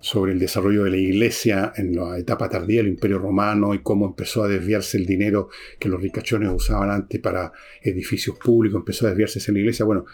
sobre 0.00 0.32
el 0.32 0.38
desarrollo 0.38 0.84
de 0.84 0.90
la 0.90 0.96
iglesia 0.96 1.72
en 1.76 1.94
la 1.96 2.18
etapa 2.18 2.48
tardía 2.48 2.78
del 2.78 2.88
Imperio 2.88 3.18
Romano 3.18 3.74
y 3.74 3.80
cómo 3.80 4.06
empezó 4.06 4.44
a 4.44 4.48
desviarse 4.48 4.98
el 4.98 5.06
dinero 5.06 5.48
que 5.78 5.88
los 5.88 6.00
ricachones 6.00 6.50
usaban 6.52 6.90
antes 6.90 7.20
para 7.20 7.52
edificios 7.82 8.36
públicos, 8.38 8.78
empezó 8.80 9.06
a 9.06 9.10
desviarse 9.10 9.40
en 9.46 9.54
la 9.54 9.60
iglesia. 9.60 9.84
Bueno, 9.84 10.04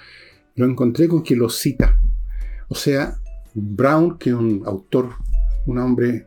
lo 0.55 0.67
encontré 0.67 1.09
con 1.09 1.23
que 1.23 1.37
lo 1.37 1.49
cita. 1.49 1.99
O 2.69 2.75
sea, 2.75 3.19
Brown, 3.55 4.19
que 4.19 4.31
es 4.31 4.37
un 4.37 4.63
autor, 4.67 5.11
un 5.67 5.79
hombre 5.79 6.27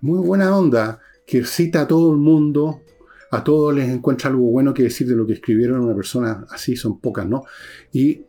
muy 0.00 0.24
buena 0.24 0.56
onda, 0.56 1.00
que 1.26 1.44
cita 1.44 1.82
a 1.82 1.86
todo 1.88 2.12
el 2.12 2.18
mundo, 2.18 2.82
a 3.30 3.42
todos 3.42 3.74
les 3.74 3.88
encuentra 3.88 4.30
algo 4.30 4.44
bueno 4.44 4.72
que 4.72 4.84
decir 4.84 5.06
de 5.08 5.16
lo 5.16 5.26
que 5.26 5.34
escribieron 5.34 5.80
una 5.80 5.94
persona 5.94 6.46
así, 6.50 6.76
son 6.76 7.00
pocas, 7.00 7.26
¿no? 7.26 7.44
Y 7.92 8.22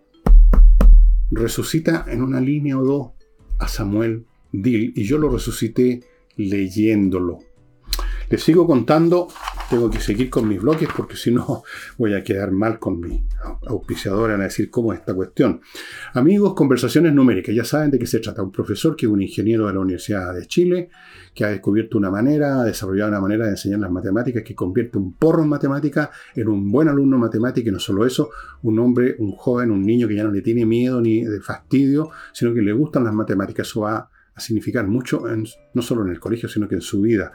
resucita 1.32 2.06
en 2.08 2.22
una 2.22 2.40
línea 2.40 2.78
o 2.78 2.84
dos 2.84 3.12
a 3.60 3.68
Samuel 3.68 4.26
Dill, 4.52 4.94
y 4.96 5.04
yo 5.04 5.18
lo 5.18 5.30
resucité 5.30 6.02
leyéndolo. 6.36 7.40
Les 8.30 8.44
sigo 8.44 8.68
contando, 8.68 9.30
tengo 9.70 9.90
que 9.90 10.02
seguir 10.02 10.30
con 10.30 10.50
mis 10.50 10.62
bloques 10.62 10.90
porque 10.96 11.16
si 11.16 11.32
no 11.32 11.64
voy 11.98 12.14
a 12.14 12.24
quedar 12.26 12.52
mal 12.52 12.78
con 12.78 13.00
mi 13.00 13.26
auspiciadora 13.68 14.36
a 14.36 14.38
decir 14.38 14.70
cómo 14.70 14.92
es 14.92 15.00
esta 15.00 15.14
cuestión. 15.14 15.62
Amigos, 16.14 16.54
conversaciones 16.54 17.14
numéricas, 17.14 17.56
ya 17.56 17.64
saben 17.64 17.90
de 17.90 18.00
qué 18.00 18.06
se 18.06 18.20
trata. 18.20 18.44
Un 18.44 18.52
profesor 18.52 18.98
que 18.98 19.06
es 19.06 19.12
un 19.12 19.22
ingeniero 19.22 19.68
de 19.68 19.74
la 19.76 19.80
Universidad 19.80 20.34
de 20.34 20.46
Chile, 20.46 20.90
que 21.34 21.46
ha 21.46 21.50
descubierto 21.50 21.98
una 21.98 22.12
manera, 22.12 22.60
ha 22.60 22.66
desarrollado 22.66 23.12
una 23.12 23.22
manera 23.22 23.46
de 23.46 23.52
enseñar 23.52 23.80
las 23.80 23.92
matemáticas 23.92 24.44
que 24.44 24.54
convierte 24.54 24.98
un 24.98 25.14
porro 25.14 25.44
en 25.44 25.50
matemática 25.50 26.12
en 26.36 26.50
un 26.50 26.70
buen 26.70 26.90
alumno 26.90 27.18
matemático 27.18 27.70
y 27.70 27.72
no 27.72 27.80
solo 27.80 28.06
eso, 28.06 28.30
un 28.64 28.78
hombre, 28.80 29.16
un 29.20 29.32
joven, 29.32 29.72
un 29.72 29.86
niño 29.86 30.06
que 30.06 30.16
ya 30.16 30.26
no 30.26 30.32
le 30.32 30.42
tiene 30.42 30.66
miedo 30.66 31.00
ni 31.00 31.24
de 31.24 31.40
fastidio, 31.40 32.10
sino 32.34 32.54
que 32.54 32.62
le 32.62 32.74
gustan 32.74 33.06
las 33.06 33.14
matemáticas. 33.14 33.70
Eso 33.70 33.82
va 33.82 34.10
a 34.36 34.40
significar 34.40 34.86
mucho, 34.86 35.24
no 35.74 35.82
solo 35.82 36.04
en 36.04 36.10
el 36.10 36.20
colegio, 36.20 36.50
sino 36.50 36.68
que 36.68 36.76
en 36.76 36.82
su 36.82 37.02
vida 37.02 37.32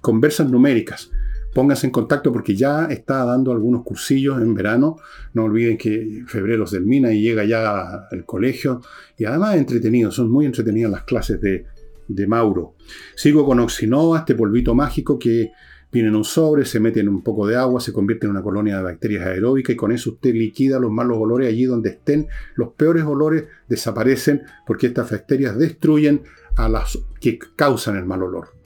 conversas 0.00 0.50
numéricas. 0.50 1.10
Pónganse 1.54 1.86
en 1.86 1.92
contacto 1.92 2.32
porque 2.32 2.54
ya 2.54 2.86
está 2.86 3.24
dando 3.24 3.50
algunos 3.50 3.82
cursillos 3.82 4.40
en 4.40 4.54
verano. 4.54 4.98
No 5.34 5.44
olviden 5.44 5.76
que 5.76 6.22
febrero 6.26 6.66
se 6.66 6.76
termina 6.76 7.12
y 7.12 7.22
llega 7.22 7.44
ya 7.44 8.06
el 8.12 8.24
colegio. 8.24 8.80
Y 9.18 9.24
además 9.24 9.56
entretenido, 9.56 10.12
son 10.12 10.30
muy 10.30 10.46
entretenidas 10.46 10.92
las 10.92 11.02
clases 11.02 11.40
de, 11.40 11.66
de 12.06 12.26
Mauro. 12.26 12.74
Sigo 13.16 13.44
con 13.44 13.58
Oxinova, 13.58 14.18
este 14.18 14.36
polvito 14.36 14.74
mágico 14.74 15.18
que 15.18 15.50
viene 15.92 16.08
en 16.08 16.14
un 16.14 16.24
sobre, 16.24 16.64
se 16.64 16.78
mete 16.78 17.00
en 17.00 17.08
un 17.08 17.22
poco 17.22 17.48
de 17.48 17.56
agua, 17.56 17.80
se 17.80 17.92
convierte 17.92 18.26
en 18.26 18.30
una 18.30 18.42
colonia 18.42 18.76
de 18.76 18.84
bacterias 18.84 19.26
aeróbicas 19.26 19.74
y 19.74 19.76
con 19.76 19.90
eso 19.90 20.10
usted 20.10 20.32
liquida 20.32 20.78
los 20.78 20.92
malos 20.92 21.18
olores 21.18 21.48
allí 21.48 21.64
donde 21.64 21.90
estén. 21.90 22.28
Los 22.54 22.74
peores 22.74 23.02
olores 23.02 23.46
desaparecen 23.68 24.42
porque 24.64 24.86
estas 24.86 25.10
bacterias 25.10 25.58
destruyen 25.58 26.22
a 26.56 26.68
las 26.68 26.96
que 27.20 27.40
causan 27.56 27.96
el 27.96 28.04
mal 28.04 28.22
olor 28.22 28.59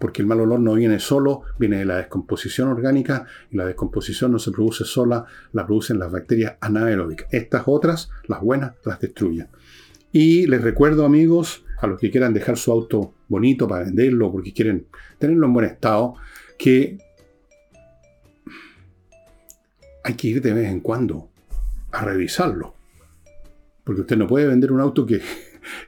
porque 0.00 0.22
el 0.22 0.28
mal 0.28 0.40
olor 0.40 0.58
no 0.58 0.74
viene 0.74 0.98
solo, 0.98 1.42
viene 1.58 1.76
de 1.76 1.84
la 1.84 1.98
descomposición 1.98 2.68
orgánica 2.68 3.26
y 3.50 3.56
la 3.56 3.66
descomposición 3.66 4.32
no 4.32 4.38
se 4.38 4.50
produce 4.50 4.84
sola, 4.84 5.26
la 5.52 5.66
producen 5.66 5.98
las 5.98 6.10
bacterias 6.10 6.56
anaeróbicas. 6.60 7.28
Estas 7.30 7.64
otras, 7.66 8.10
las 8.26 8.40
buenas, 8.40 8.72
las 8.84 8.98
destruyen. 8.98 9.48
Y 10.10 10.46
les 10.46 10.62
recuerdo 10.62 11.04
amigos, 11.04 11.64
a 11.78 11.86
los 11.86 12.00
que 12.00 12.10
quieran 12.10 12.34
dejar 12.34 12.56
su 12.56 12.72
auto 12.72 13.14
bonito 13.28 13.68
para 13.68 13.84
venderlo, 13.84 14.32
porque 14.32 14.52
quieren 14.52 14.86
tenerlo 15.18 15.46
en 15.46 15.52
buen 15.52 15.66
estado, 15.66 16.14
que 16.58 16.98
hay 20.02 20.14
que 20.14 20.28
ir 20.28 20.42
de 20.42 20.54
vez 20.54 20.68
en 20.68 20.80
cuando 20.80 21.28
a 21.92 22.04
revisarlo. 22.04 22.74
Porque 23.84 24.00
usted 24.00 24.16
no 24.16 24.26
puede 24.26 24.46
vender 24.46 24.72
un 24.72 24.80
auto 24.80 25.04
que 25.04 25.20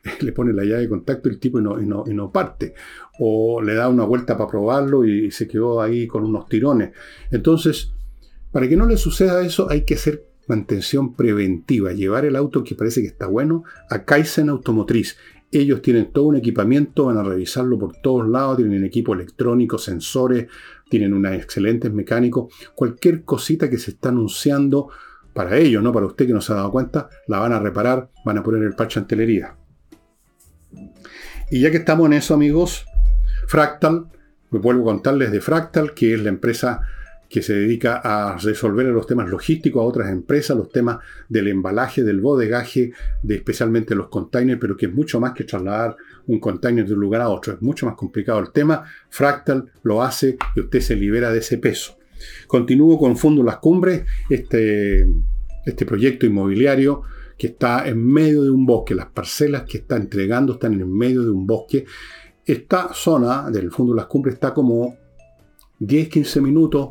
le 0.21 0.33
pone 0.33 0.53
la 0.53 0.65
llave 0.65 0.83
de 0.83 0.88
contacto 0.88 1.29
el 1.29 1.38
tipo 1.38 1.59
y 1.59 1.62
no, 1.62 2.05
y 2.07 2.33
parte. 2.33 2.75
O 3.19 3.62
le 3.62 3.75
da 3.75 3.88
una 3.88 4.05
vuelta 4.05 4.37
para 4.37 4.51
probarlo 4.51 5.05
y 5.05 5.31
se 5.31 5.47
quedó 5.47 5.81
ahí 5.81 6.07
con 6.07 6.25
unos 6.25 6.49
tirones. 6.49 6.93
Entonces, 7.31 7.93
para 8.51 8.69
que 8.69 8.77
no 8.77 8.87
le 8.87 8.97
suceda 8.97 9.45
eso, 9.45 9.71
hay 9.71 9.85
que 9.85 9.95
hacer 9.95 10.27
mantención 10.49 11.15
preventiva. 11.15 11.93
Llevar 11.93 12.25
el 12.25 12.37
auto 12.37 12.65
que 12.65 12.75
parece 12.75 13.01
que 13.01 13.07
está 13.09 13.27
bueno 13.27 13.65
a 13.91 14.05
Kaizen 14.05 14.49
Automotriz. 14.49 15.17
Ellos 15.51 15.83
tienen 15.83 16.12
todo 16.12 16.25
un 16.25 16.37
equipamiento, 16.37 17.07
van 17.07 17.19
a 17.19 17.23
revisarlo 17.23 17.79
por 17.79 17.97
todos 18.03 18.27
lados, 18.27 18.57
tienen 18.57 18.85
equipo 18.85 19.12
electrónico, 19.12 19.77
sensores, 19.77 20.47
tienen 20.88 21.12
unos 21.12 21.35
excelentes 21.35 21.93
mecánicos. 21.93 22.53
Cualquier 22.75 23.23
cosita 23.25 23.69
que 23.69 23.79
se 23.79 23.93
está 23.93 24.09
anunciando 24.09 24.88
para 25.35 25.59
ellos, 25.59 25.83
no 25.83 25.93
para 25.93 26.07
usted 26.07 26.27
que 26.27 26.33
no 26.33 26.41
se 26.41 26.53
ha 26.53 26.57
dado 26.57 26.71
cuenta, 26.71 27.09
la 27.29 27.38
van 27.38 27.53
a 27.53 27.61
reparar, 27.61 28.11
van 28.25 28.38
a 28.38 28.43
poner 28.43 28.62
el 28.62 28.75
parche 28.75 28.99
antelería. 28.99 29.57
Y 31.53 31.61
ya 31.61 31.71
que 31.71 31.77
estamos 31.77 32.07
en 32.07 32.15
eso, 32.15 32.33
amigos, 32.33 32.87
Fractal, 33.47 34.07
me 34.51 34.59
vuelvo 34.59 34.85
a 34.88 34.95
contarles 34.95 35.31
de 35.31 35.43
Fractal, 35.43 35.93
que 35.93 36.15
es 36.15 36.21
la 36.23 36.31
empresa 36.31 36.81
que 37.29 37.43
se 37.43 37.53
dedica 37.53 38.01
a 38.03 38.38
resolver 38.38 38.87
los 38.87 39.07
temas 39.07 39.29
logísticos 39.29 39.83
a 39.83 39.85
otras 39.85 40.11
empresas, 40.11 40.57
los 40.57 40.71
temas 40.71 41.01
del 41.29 41.49
embalaje, 41.49 42.05
del 42.05 42.23
bodegaje, 42.23 42.95
de 43.23 43.35
especialmente 43.35 43.95
los 43.95 44.09
containers, 44.09 44.59
pero 44.59 44.79
que 44.79 44.87
es 44.87 44.95
mucho 44.95 45.21
más 45.21 45.35
que 45.35 45.45
trasladar 45.45 45.95
un 46.27 46.41
container 46.41 46.87
de 46.87 46.95
un 46.95 47.01
lugar 47.01 47.21
a 47.21 47.29
otro. 47.29 47.53
Es 47.53 47.61
mucho 47.61 47.85
más 47.85 47.97
complicado 47.97 48.38
el 48.38 48.51
tema. 48.51 48.85
Fractal 49.11 49.71
lo 49.83 50.03
hace 50.03 50.38
y 50.57 50.61
usted 50.61 50.81
se 50.81 50.97
libera 50.97 51.31
de 51.31 51.41
ese 51.41 51.59
peso. 51.59 51.99
Continúo 52.47 52.99
con 52.99 53.15
Fundo 53.19 53.43
Las 53.43 53.59
Cumbres, 53.59 54.07
este, 54.31 55.07
este 55.67 55.85
proyecto 55.85 56.25
inmobiliario 56.25 57.03
que 57.42 57.48
está 57.48 57.88
en 57.88 58.07
medio 58.07 58.44
de 58.44 58.50
un 58.50 58.64
bosque. 58.64 58.94
Las 58.94 59.07
parcelas 59.07 59.64
que 59.64 59.78
está 59.78 59.96
entregando 59.96 60.52
están 60.52 60.74
en 60.74 60.88
medio 60.88 61.24
de 61.24 61.31
un 61.31 61.44
bosque. 61.44 61.85
Esta 62.46 62.94
zona 62.94 63.50
del 63.50 63.72
Fondo 63.72 63.94
de 63.94 63.96
las 63.96 64.07
Cumbres 64.07 64.35
está 64.35 64.55
como 64.55 64.94
10-15 65.81 66.40
minutos 66.40 66.90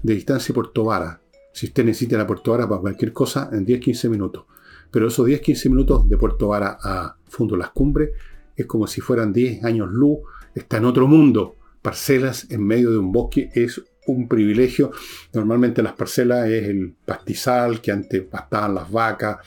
de 0.00 0.14
distancia 0.14 0.52
de 0.52 0.54
Puerto 0.54 0.84
Vara. 0.84 1.20
Si 1.52 1.66
usted 1.66 1.84
necesita 1.84 2.16
la 2.16 2.24
Puerto 2.24 2.52
Vara 2.52 2.68
para 2.68 2.80
cualquier 2.80 3.12
cosa, 3.12 3.50
en 3.52 3.66
10-15 3.66 4.08
minutos. 4.10 4.44
Pero 4.92 5.08
esos 5.08 5.26
10-15 5.26 5.70
minutos 5.70 6.08
de 6.08 6.16
Puerto 6.16 6.46
Vara 6.46 6.78
a 6.80 7.16
Fondo 7.26 7.56
de 7.56 7.62
las 7.62 7.70
Cumbres 7.70 8.10
es 8.54 8.66
como 8.66 8.86
si 8.86 9.00
fueran 9.00 9.32
10 9.32 9.64
años 9.64 9.90
luz. 9.90 10.20
Está 10.54 10.76
en 10.76 10.84
otro 10.84 11.08
mundo. 11.08 11.56
Parcelas 11.82 12.48
en 12.48 12.64
medio 12.64 12.92
de 12.92 12.98
un 12.98 13.10
bosque 13.10 13.50
es 13.56 13.82
un 14.16 14.28
privilegio. 14.28 14.92
Normalmente 15.32 15.82
las 15.82 15.94
parcelas 15.94 16.48
es 16.48 16.68
el 16.68 16.94
pastizal 17.04 17.80
que 17.80 17.92
antes 17.92 18.22
pastaban 18.22 18.74
las 18.74 18.90
vacas 18.90 19.38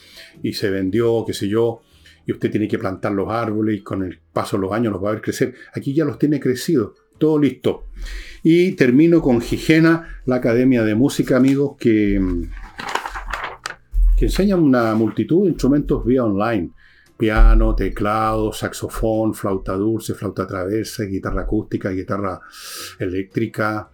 y 0.42 0.52
se 0.52 0.70
vendió, 0.70 1.24
qué 1.26 1.32
sé 1.32 1.48
yo, 1.48 1.82
y 2.26 2.32
usted 2.32 2.50
tiene 2.50 2.68
que 2.68 2.78
plantar 2.78 3.12
los 3.12 3.28
árboles 3.30 3.78
y 3.78 3.82
con 3.82 4.02
el 4.02 4.18
paso 4.32 4.56
de 4.56 4.62
los 4.62 4.72
años 4.72 4.92
los 4.92 5.02
va 5.02 5.10
a 5.10 5.12
ver 5.12 5.22
crecer. 5.22 5.54
Aquí 5.74 5.92
ya 5.94 6.04
los 6.04 6.18
tiene 6.18 6.40
crecidos, 6.40 6.92
todo 7.18 7.38
listo. 7.38 7.86
Y 8.42 8.72
termino 8.72 9.20
con 9.20 9.40
Gigena, 9.40 10.20
la 10.26 10.36
Academia 10.36 10.82
de 10.82 10.94
Música, 10.94 11.36
amigos, 11.36 11.76
que, 11.78 12.20
que 14.16 14.26
enseña 14.26 14.56
una 14.56 14.94
multitud 14.94 15.44
de 15.44 15.50
instrumentos 15.50 16.04
vía 16.04 16.24
online. 16.24 16.70
Piano, 17.16 17.76
teclado, 17.76 18.52
saxofón, 18.52 19.34
flauta 19.34 19.74
dulce, 19.74 20.14
flauta 20.14 20.46
traversa, 20.46 21.04
guitarra 21.04 21.42
acústica, 21.42 21.90
guitarra 21.90 22.40
eléctrica, 22.98 23.88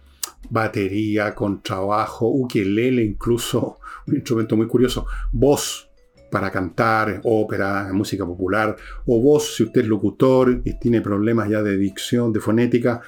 batería, 0.49 1.33
contrabajo, 1.33 2.27
ukelele 2.27 3.03
incluso, 3.03 3.79
un 4.07 4.15
instrumento 4.15 4.57
muy 4.57 4.67
curioso, 4.67 5.05
voz 5.31 5.89
para 6.31 6.49
cantar, 6.49 7.19
ópera, 7.23 7.89
música 7.91 8.25
popular, 8.25 8.75
o 9.05 9.21
voz 9.21 9.55
si 9.55 9.63
usted 9.63 9.81
es 9.81 9.87
locutor 9.87 10.61
y 10.63 10.79
tiene 10.79 11.01
problemas 11.01 11.49
ya 11.49 11.61
de 11.61 11.77
dicción, 11.77 12.31
de 12.31 12.39
fonética, 12.39 13.01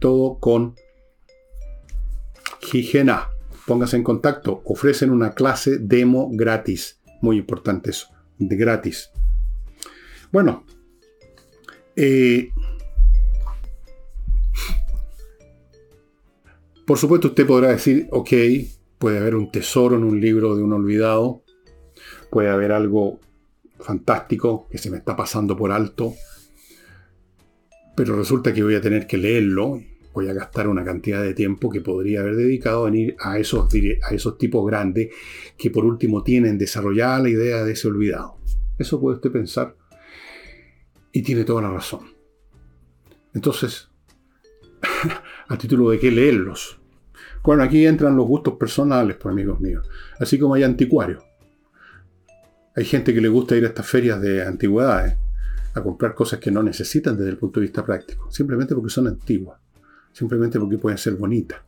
todo 0.00 0.38
con 0.38 0.74
Higiena. 2.72 3.28
Póngase 3.66 3.96
en 3.96 4.02
contacto, 4.02 4.62
ofrecen 4.64 5.10
una 5.10 5.34
clase 5.34 5.78
demo 5.78 6.30
gratis, 6.32 7.00
muy 7.20 7.36
importante 7.36 7.90
eso, 7.90 8.08
de 8.38 8.56
gratis. 8.56 9.10
Bueno, 10.32 10.64
eh, 11.94 12.50
Por 16.88 16.96
supuesto 16.96 17.28
usted 17.28 17.46
podrá 17.46 17.68
decir, 17.68 18.08
ok, 18.10 18.30
puede 18.96 19.18
haber 19.18 19.34
un 19.34 19.52
tesoro 19.52 19.96
en 19.96 20.04
un 20.04 20.18
libro 20.18 20.56
de 20.56 20.62
un 20.62 20.72
olvidado, 20.72 21.42
puede 22.30 22.48
haber 22.48 22.72
algo 22.72 23.20
fantástico 23.78 24.66
que 24.70 24.78
se 24.78 24.90
me 24.90 24.96
está 24.96 25.14
pasando 25.14 25.54
por 25.54 25.70
alto, 25.70 26.14
pero 27.94 28.16
resulta 28.16 28.54
que 28.54 28.62
voy 28.62 28.74
a 28.74 28.80
tener 28.80 29.06
que 29.06 29.18
leerlo, 29.18 29.82
voy 30.14 30.28
a 30.28 30.32
gastar 30.32 30.66
una 30.66 30.82
cantidad 30.82 31.22
de 31.22 31.34
tiempo 31.34 31.68
que 31.68 31.82
podría 31.82 32.20
haber 32.20 32.36
dedicado 32.36 32.88
en 32.88 32.94
ir 32.94 33.16
a 33.20 33.38
esos, 33.38 33.68
a 34.08 34.14
esos 34.14 34.38
tipos 34.38 34.66
grandes 34.66 35.10
que 35.58 35.70
por 35.70 35.84
último 35.84 36.22
tienen 36.22 36.56
desarrollada 36.56 37.20
la 37.20 37.28
idea 37.28 37.64
de 37.64 37.72
ese 37.72 37.86
olvidado. 37.86 38.38
Eso 38.78 38.98
puede 38.98 39.16
usted 39.16 39.30
pensar 39.30 39.76
y 41.12 41.20
tiene 41.20 41.44
toda 41.44 41.60
la 41.60 41.70
razón. 41.70 42.14
Entonces, 43.34 43.90
a 45.48 45.58
título 45.58 45.90
de 45.90 45.98
qué 45.98 46.10
leerlos. 46.10 46.77
Bueno, 47.48 47.62
aquí 47.62 47.86
entran 47.86 48.14
los 48.14 48.26
gustos 48.26 48.56
personales, 48.58 49.16
pues 49.16 49.32
amigos 49.32 49.58
míos. 49.58 49.88
Así 50.20 50.38
como 50.38 50.52
hay 50.52 50.64
anticuarios. 50.64 51.24
Hay 52.76 52.84
gente 52.84 53.14
que 53.14 53.22
le 53.22 53.28
gusta 53.28 53.56
ir 53.56 53.64
a 53.64 53.68
estas 53.68 53.86
ferias 53.86 54.20
de 54.20 54.44
antigüedades 54.44 55.16
a 55.72 55.82
comprar 55.82 56.14
cosas 56.14 56.40
que 56.40 56.50
no 56.50 56.62
necesitan 56.62 57.16
desde 57.16 57.30
el 57.30 57.38
punto 57.38 57.58
de 57.58 57.64
vista 57.64 57.82
práctico, 57.82 58.30
simplemente 58.30 58.74
porque 58.74 58.90
son 58.90 59.06
antiguas, 59.06 59.58
simplemente 60.12 60.60
porque 60.60 60.76
pueden 60.76 60.98
ser 60.98 61.14
bonitas, 61.14 61.60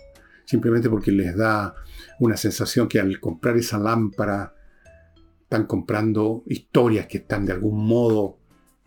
simplemente 0.45 0.91
porque 0.91 1.13
les 1.13 1.35
da 1.35 1.75
una 2.19 2.37
sensación 2.37 2.87
que 2.87 3.01
al 3.01 3.19
comprar 3.19 3.57
esa 3.57 3.79
lámpara 3.79 4.55
están 5.45 5.65
comprando 5.65 6.43
historias 6.45 7.07
que 7.07 7.17
están 7.17 7.47
de 7.47 7.55
algún 7.55 7.87
modo 7.87 8.37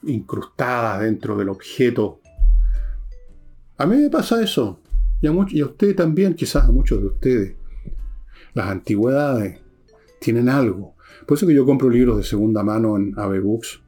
incrustadas 0.04 1.02
dentro 1.02 1.36
del 1.36 1.50
objeto. 1.50 2.22
A 3.78 3.88
mí 3.88 3.98
me 3.98 4.12
pasa 4.12 4.44
eso. 4.44 4.83
Y 5.24 5.28
a, 5.28 5.34
y 5.48 5.62
a 5.62 5.66
usted 5.66 5.96
también, 5.96 6.34
quizás 6.34 6.66
a 6.66 6.72
muchos 6.72 7.00
de 7.00 7.08
ustedes. 7.08 7.56
Las 8.54 8.68
antigüedades 8.68 9.58
tienen 10.20 10.50
algo. 10.50 10.96
Por 11.26 11.38
eso 11.38 11.48
que 11.48 11.54
yo 11.54 11.66
compro 11.66 11.90
libros 11.90 12.18
de 12.18 12.24
segunda 12.24 12.62
mano 12.62 12.98
en 12.98 13.18
AV 13.18 13.40
Books. 13.40 13.82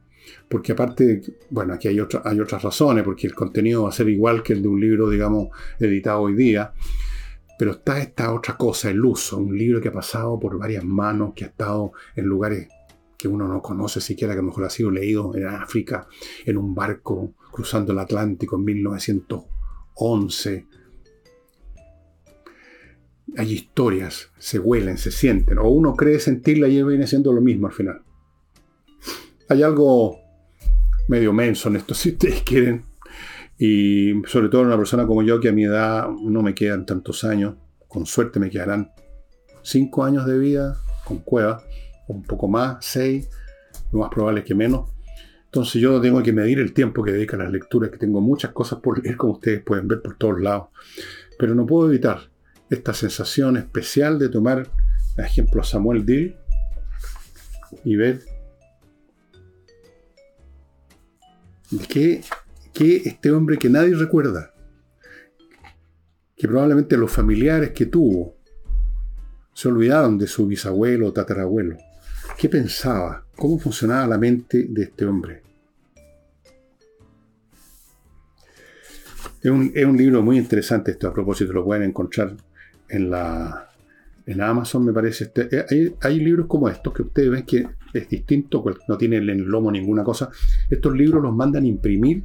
Porque 0.48 0.72
aparte, 0.72 1.20
bueno, 1.50 1.74
aquí 1.74 1.88
hay, 1.88 1.98
hay 2.24 2.40
otras 2.40 2.62
razones, 2.62 3.04
porque 3.04 3.26
el 3.26 3.34
contenido 3.34 3.82
va 3.82 3.90
a 3.90 3.92
ser 3.92 4.08
igual 4.08 4.42
que 4.42 4.54
el 4.54 4.62
de 4.62 4.68
un 4.68 4.80
libro, 4.80 5.10
digamos, 5.10 5.48
editado 5.78 6.22
hoy 6.22 6.34
día. 6.34 6.72
Pero 7.58 7.72
está 7.72 8.00
esta 8.00 8.32
otra 8.32 8.56
cosa, 8.56 8.88
el 8.88 9.04
uso. 9.04 9.36
Un 9.36 9.58
libro 9.58 9.82
que 9.82 9.88
ha 9.88 9.92
pasado 9.92 10.40
por 10.40 10.58
varias 10.58 10.84
manos, 10.84 11.34
que 11.34 11.44
ha 11.44 11.48
estado 11.48 11.92
en 12.14 12.24
lugares 12.24 12.68
que 13.18 13.28
uno 13.28 13.46
no 13.46 13.60
conoce 13.60 14.00
siquiera, 14.00 14.32
que 14.32 14.38
a 14.38 14.42
lo 14.42 14.48
mejor 14.48 14.64
ha 14.64 14.70
sido 14.70 14.90
leído 14.90 15.36
en 15.36 15.48
África, 15.48 16.08
en 16.46 16.56
un 16.56 16.74
barco 16.74 17.34
cruzando 17.52 17.92
el 17.92 17.98
Atlántico 17.98 18.56
en 18.56 18.64
1911, 18.64 20.66
hay 23.36 23.52
historias, 23.52 24.30
se 24.38 24.58
huelen, 24.58 24.98
se 24.98 25.10
sienten, 25.10 25.58
o 25.58 25.68
uno 25.68 25.94
cree 25.94 26.18
sentirla 26.18 26.68
y 26.68 26.82
viene 26.82 27.06
siendo 27.06 27.32
lo 27.32 27.40
mismo 27.40 27.66
al 27.66 27.72
final. 27.72 28.02
Hay 29.48 29.62
algo 29.62 30.18
medio 31.08 31.32
menso 31.32 31.68
en 31.68 31.76
esto, 31.76 31.94
si 31.94 32.10
ustedes 32.10 32.42
quieren, 32.42 32.84
y 33.58 34.12
sobre 34.26 34.48
todo 34.48 34.62
una 34.62 34.76
persona 34.76 35.06
como 35.06 35.22
yo, 35.22 35.40
que 35.40 35.48
a 35.48 35.52
mi 35.52 35.64
edad 35.64 36.08
no 36.10 36.42
me 36.42 36.54
quedan 36.54 36.86
tantos 36.86 37.24
años, 37.24 37.54
con 37.88 38.06
suerte 38.06 38.40
me 38.40 38.50
quedarán 38.50 38.90
cinco 39.62 40.04
años 40.04 40.26
de 40.26 40.38
vida 40.38 40.76
con 41.04 41.18
cueva, 41.18 41.62
un 42.08 42.22
poco 42.22 42.48
más, 42.48 42.84
seis, 42.84 43.28
lo 43.92 44.00
más 44.00 44.10
probable 44.10 44.40
es 44.40 44.46
que 44.46 44.54
menos. 44.54 44.90
Entonces 45.46 45.80
yo 45.80 46.00
tengo 46.00 46.22
que 46.22 46.32
medir 46.32 46.58
el 46.58 46.74
tiempo 46.74 47.02
que 47.02 47.12
dedico 47.12 47.36
a 47.36 47.38
las 47.40 47.52
lecturas, 47.52 47.90
que 47.90 47.96
tengo 47.96 48.20
muchas 48.20 48.52
cosas 48.52 48.80
por 48.80 49.02
leer, 49.02 49.16
como 49.16 49.34
ustedes 49.34 49.62
pueden 49.62 49.88
ver 49.88 50.02
por 50.02 50.16
todos 50.18 50.40
lados. 50.40 50.68
Pero 51.38 51.54
no 51.54 51.64
puedo 51.64 51.88
evitar 51.88 52.28
esta 52.70 52.92
sensación 52.94 53.56
especial 53.56 54.18
de 54.18 54.28
tomar, 54.28 54.70
por 55.14 55.24
ejemplo, 55.24 55.62
Samuel 55.62 56.04
Dill 56.04 56.36
y 57.84 57.96
ver 57.96 58.20
que, 61.88 62.22
que 62.72 62.96
este 63.04 63.30
hombre 63.30 63.58
que 63.58 63.70
nadie 63.70 63.94
recuerda, 63.94 64.52
que 66.36 66.48
probablemente 66.48 66.96
los 66.96 67.10
familiares 67.10 67.70
que 67.70 67.86
tuvo 67.86 68.36
se 69.52 69.68
olvidaron 69.68 70.18
de 70.18 70.26
su 70.26 70.46
bisabuelo 70.46 71.08
o 71.08 71.12
tatarabuelo. 71.12 71.78
¿Qué 72.36 72.48
pensaba? 72.48 73.24
¿Cómo 73.34 73.58
funcionaba 73.58 74.06
la 74.06 74.18
mente 74.18 74.66
de 74.68 74.82
este 74.82 75.06
hombre? 75.06 75.42
Es 79.40 79.50
un, 79.50 79.72
es 79.74 79.84
un 79.84 79.96
libro 79.96 80.22
muy 80.22 80.38
interesante 80.38 80.90
esto, 80.90 81.08
a 81.08 81.14
propósito, 81.14 81.52
lo 81.52 81.64
pueden 81.64 81.84
encontrar 81.84 82.36
en 82.88 83.10
la, 83.10 83.70
En 84.26 84.40
Amazon 84.40 84.84
me 84.84 84.92
parece, 84.92 85.24
este, 85.24 85.48
eh, 85.52 85.94
hay, 86.00 86.20
libros 86.20 86.46
como 86.46 86.68
estos 86.68 86.92
que 86.92 87.02
ustedes 87.02 87.30
ven 87.30 87.44
que 87.44 87.66
es 87.92 88.08
distinto, 88.08 88.64
no 88.88 88.98
tienen 88.98 89.22
en 89.28 89.40
el 89.40 89.44
lomo 89.44 89.70
ninguna 89.70 90.02
cosa. 90.02 90.30
Estos 90.68 90.94
libros 90.94 91.22
los 91.22 91.34
mandan 91.34 91.64
a 91.64 91.66
imprimir 91.66 92.24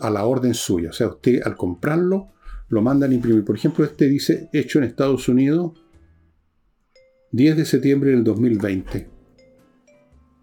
a, 0.00 0.10
la 0.10 0.24
orden 0.24 0.54
suya. 0.54 0.90
O 0.90 0.92
sea, 0.92 1.08
usted 1.08 1.40
al 1.44 1.56
comprarlo 1.56 2.28
lo 2.68 2.82
mandan 2.82 3.12
a 3.12 3.14
imprimir. 3.14 3.44
Por 3.44 3.56
ejemplo, 3.56 3.84
este 3.84 4.08
dice 4.08 4.48
hecho 4.52 4.78
en 4.78 4.84
Estados 4.84 5.28
Unidos 5.28 5.72
10 7.32 7.56
de 7.56 7.64
septiembre 7.64 8.10
del 8.10 8.24
2020. 8.24 9.08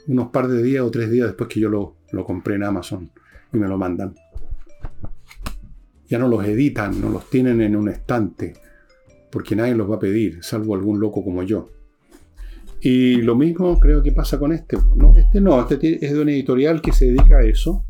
Unos 0.08 0.29
par 0.29 0.47
de 0.47 0.62
días 0.62 0.84
o 0.84 0.91
tres 0.91 1.10
días 1.10 1.27
después 1.27 1.49
que 1.49 1.60
yo 1.60 1.69
lo, 1.69 1.97
lo 2.12 2.23
compré 2.23 2.55
en 2.55 2.63
Amazon 2.63 3.10
y 3.51 3.58
me 3.58 3.67
lo 3.67 3.77
mandan. 3.77 4.13
Ya 6.08 6.19
no 6.19 6.27
los 6.27 6.45
editan, 6.45 7.01
no 7.01 7.10
los 7.10 7.27
tienen 7.29 7.62
en 7.62 7.75
un 7.75 7.89
estante 7.89 8.53
porque 9.36 9.54
nadie 9.54 9.76
los 9.76 9.91
va 9.91 9.98
a 9.98 10.00
pedir, 10.00 10.41
salvo 10.41 10.76
algún 10.76 10.98
loco 10.98 11.21
como 11.21 11.43
yo. 11.43 11.69
Y 12.80 13.17
lo 13.17 13.36
mismo 13.36 13.78
creo 13.82 14.02
que 14.02 14.13
pasa 14.13 14.39
con 14.39 14.54
este. 14.54 14.78
No, 14.95 15.13
este 15.13 15.41
no, 15.41 15.60
este 15.60 16.06
es 16.06 16.13
de 16.13 16.21
una 16.21 16.32
editorial 16.32 16.82
que 16.82 16.93
se 16.93 17.08
dedica 17.08 17.39
a 17.39 17.43
eso. 17.43 17.84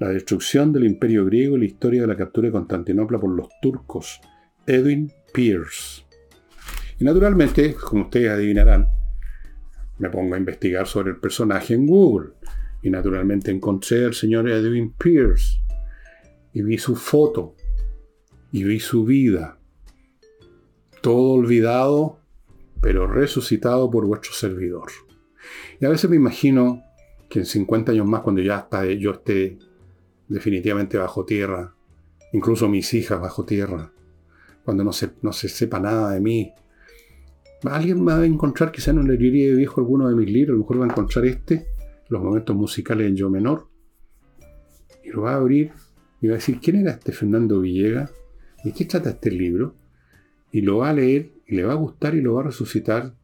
La 0.00 0.08
destrucción 0.08 0.72
del 0.72 0.86
imperio 0.86 1.24
griego 1.24 1.56
y 1.56 1.60
la 1.60 1.66
historia 1.66 2.00
de 2.00 2.08
la 2.08 2.16
captura 2.16 2.48
de 2.48 2.52
Constantinopla 2.52 3.20
por 3.20 3.30
los 3.30 3.46
turcos. 3.62 4.20
Edwin 4.66 5.12
Pierce. 5.32 6.02
Y 6.98 7.04
naturalmente, 7.04 7.74
como 7.74 8.06
ustedes 8.06 8.30
adivinarán, 8.30 8.88
me 9.98 10.10
pongo 10.10 10.34
a 10.34 10.38
investigar 10.38 10.88
sobre 10.88 11.10
el 11.10 11.18
personaje 11.18 11.74
en 11.74 11.86
Google. 11.86 12.30
Y 12.82 12.90
naturalmente 12.90 13.52
encontré 13.52 14.04
al 14.04 14.14
señor 14.14 14.50
Edwin 14.50 14.94
Pierce. 14.94 15.60
Y 16.54 16.62
vi 16.62 16.76
su 16.76 16.96
foto 16.96 17.54
y 18.52 18.64
vi 18.64 18.80
su 18.80 19.04
vida, 19.04 19.58
todo 21.00 21.34
olvidado, 21.34 22.18
pero 22.80 23.06
resucitado 23.06 23.90
por 23.90 24.06
vuestro 24.06 24.32
servidor. 24.32 24.90
Y 25.80 25.84
a 25.84 25.88
veces 25.88 26.08
me 26.08 26.16
imagino 26.16 26.82
que 27.28 27.40
en 27.40 27.46
50 27.46 27.92
años 27.92 28.06
más, 28.06 28.22
cuando 28.22 28.40
ya 28.40 28.68
yo 28.98 29.12
esté 29.12 29.58
definitivamente 30.28 30.98
bajo 30.98 31.24
tierra, 31.24 31.74
incluso 32.32 32.68
mis 32.68 32.92
hijas 32.94 33.20
bajo 33.20 33.44
tierra, 33.44 33.92
cuando 34.64 34.84
no 34.84 34.92
se, 34.92 35.10
no 35.22 35.32
se 35.32 35.48
sepa 35.48 35.80
nada 35.80 36.12
de 36.12 36.20
mí, 36.20 36.52
alguien 37.64 38.06
va 38.06 38.18
a 38.18 38.26
encontrar, 38.26 38.70
quizá 38.70 38.90
en 38.90 38.98
una 38.98 39.12
librería 39.12 39.48
de 39.48 39.56
viejo 39.56 39.80
alguno 39.80 40.08
de 40.08 40.14
mis 40.14 40.30
libros, 40.30 40.54
a 40.54 40.56
lo 40.56 40.60
mejor 40.60 40.80
va 40.80 40.84
a 40.84 40.88
encontrar 40.88 41.24
este, 41.26 41.66
los 42.08 42.22
momentos 42.22 42.54
musicales 42.54 43.08
en 43.08 43.16
yo 43.16 43.30
menor, 43.30 43.68
y 45.04 45.10
lo 45.10 45.22
va 45.22 45.32
a 45.32 45.36
abrir 45.36 45.72
y 46.20 46.26
va 46.26 46.34
a 46.34 46.36
decir, 46.36 46.58
¿quién 46.60 46.76
era 46.76 46.92
este 46.92 47.12
Fernando 47.12 47.60
Villegas? 47.60 48.12
¿De 48.64 48.72
qué 48.72 48.84
trata 48.84 49.10
este 49.10 49.30
libro? 49.30 49.74
Y 50.50 50.62
lo 50.62 50.78
va 50.78 50.90
a 50.90 50.92
leer 50.92 51.30
y 51.46 51.56
le 51.56 51.64
va 51.64 51.72
a 51.72 51.76
gustar 51.76 52.14
y 52.14 52.20
lo 52.20 52.34
va 52.34 52.40
a 52.40 52.44
resucitar 52.44 53.14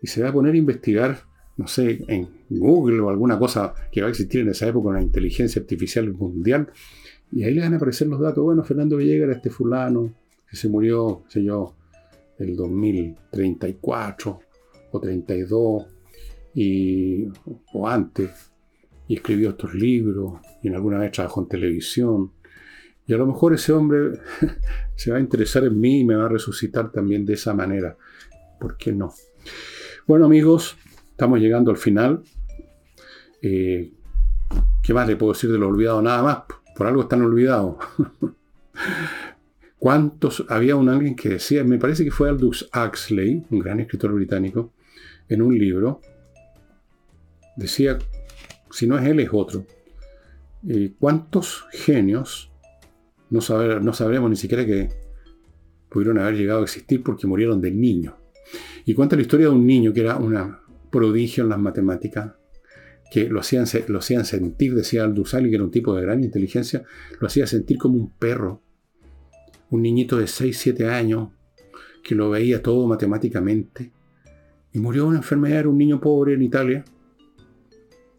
y 0.00 0.06
se 0.06 0.22
va 0.22 0.30
a 0.30 0.32
poner 0.32 0.54
a 0.54 0.58
investigar, 0.58 1.20
no 1.56 1.68
sé, 1.68 2.04
en 2.08 2.28
Google 2.50 3.00
o 3.00 3.08
alguna 3.08 3.38
cosa 3.38 3.72
que 3.90 4.00
va 4.00 4.08
a 4.08 4.10
existir 4.10 4.40
en 4.40 4.48
esa 4.48 4.66
época, 4.66 4.88
una 4.88 5.02
inteligencia 5.02 5.60
artificial 5.60 6.12
mundial. 6.12 6.70
Y 7.30 7.44
ahí 7.44 7.54
le 7.54 7.62
van 7.62 7.74
a 7.74 7.76
aparecer 7.76 8.08
los 8.08 8.20
datos. 8.20 8.42
Bueno, 8.44 8.64
Fernando 8.64 8.96
Villegas 8.96 9.28
era 9.28 9.36
este 9.36 9.50
fulano 9.50 10.12
que 10.48 10.56
se 10.56 10.68
murió, 10.68 11.22
sé 11.28 11.42
yo, 11.44 11.74
el 12.38 12.56
2034 12.56 14.40
o 14.90 15.00
32 15.00 15.86
y, 16.54 17.28
o 17.72 17.88
antes 17.88 18.52
y 19.08 19.14
escribió 19.14 19.50
estos 19.50 19.74
libros 19.74 20.40
y 20.62 20.68
en 20.68 20.74
alguna 20.74 20.98
vez 20.98 21.12
trabajó 21.12 21.42
en 21.42 21.48
televisión 21.48 22.32
y 23.06 23.14
a 23.14 23.16
lo 23.16 23.26
mejor 23.26 23.54
ese 23.54 23.72
hombre 23.72 24.20
se 24.96 25.10
va 25.10 25.18
a 25.18 25.20
interesar 25.20 25.64
en 25.64 25.78
mí 25.78 26.00
y 26.00 26.04
me 26.04 26.14
va 26.14 26.26
a 26.26 26.28
resucitar 26.28 26.90
también 26.92 27.24
de 27.24 27.34
esa 27.34 27.54
manera. 27.54 27.96
¿Por 28.60 28.76
qué 28.76 28.92
no? 28.92 29.12
Bueno 30.06 30.26
amigos, 30.26 30.76
estamos 31.10 31.40
llegando 31.40 31.70
al 31.70 31.76
final. 31.76 32.22
Eh, 33.40 33.92
¿Qué 34.82 34.94
más 34.94 35.08
le 35.08 35.16
puedo 35.16 35.32
decir 35.32 35.50
de 35.50 35.58
lo 35.58 35.68
olvidado? 35.68 36.02
Nada 36.02 36.22
más. 36.22 36.38
Por 36.76 36.86
algo 36.86 37.02
están 37.02 37.22
olvidados. 37.22 37.76
¿Cuántos? 39.78 40.46
Había 40.48 40.76
un 40.76 40.88
alguien 40.88 41.16
que 41.16 41.28
decía, 41.28 41.64
me 41.64 41.78
parece 41.78 42.04
que 42.04 42.12
fue 42.12 42.28
Aldous 42.28 42.70
Huxley, 42.72 43.44
un 43.50 43.58
gran 43.58 43.80
escritor 43.80 44.12
británico, 44.12 44.72
en 45.28 45.42
un 45.42 45.58
libro, 45.58 46.00
decía, 47.56 47.98
si 48.70 48.86
no 48.86 48.96
es 48.96 49.06
él 49.06 49.18
es 49.18 49.30
otro, 49.32 49.66
eh, 50.68 50.92
¿cuántos 51.00 51.64
genios 51.72 52.51
no, 53.32 53.40
saber, 53.40 53.82
no 53.82 53.94
sabremos 53.94 54.28
ni 54.28 54.36
siquiera 54.36 54.66
que 54.66 54.90
pudieron 55.88 56.18
haber 56.18 56.36
llegado 56.36 56.60
a 56.60 56.64
existir 56.64 57.02
porque 57.02 57.26
murieron 57.26 57.62
de 57.62 57.70
niño. 57.70 58.16
Y 58.84 58.92
cuenta 58.92 59.16
la 59.16 59.22
historia 59.22 59.46
de 59.46 59.52
un 59.52 59.66
niño 59.66 59.92
que 59.94 60.00
era 60.00 60.16
una 60.16 60.60
prodigio 60.90 61.42
en 61.42 61.48
las 61.48 61.58
matemáticas, 61.58 62.32
que 63.10 63.28
lo 63.28 63.40
hacían, 63.40 63.64
lo 63.88 64.00
hacían 64.00 64.26
sentir, 64.26 64.74
decía 64.74 65.04
Aldusali, 65.04 65.48
que 65.48 65.54
era 65.54 65.64
un 65.64 65.70
tipo 65.70 65.94
de 65.94 66.02
gran 66.02 66.22
inteligencia, 66.22 66.84
lo 67.18 67.26
hacía 67.26 67.46
sentir 67.46 67.78
como 67.78 67.96
un 67.96 68.10
perro, 68.10 68.60
un 69.70 69.80
niñito 69.80 70.18
de 70.18 70.26
6, 70.26 70.56
7 70.58 70.88
años, 70.88 71.30
que 72.02 72.14
lo 72.14 72.28
veía 72.28 72.62
todo 72.62 72.86
matemáticamente, 72.86 73.92
y 74.74 74.78
murió 74.78 75.04
de 75.04 75.08
una 75.08 75.18
enfermedad, 75.18 75.60
era 75.60 75.68
un 75.70 75.78
niño 75.78 76.00
pobre 76.00 76.34
en 76.34 76.42
Italia. 76.42 76.84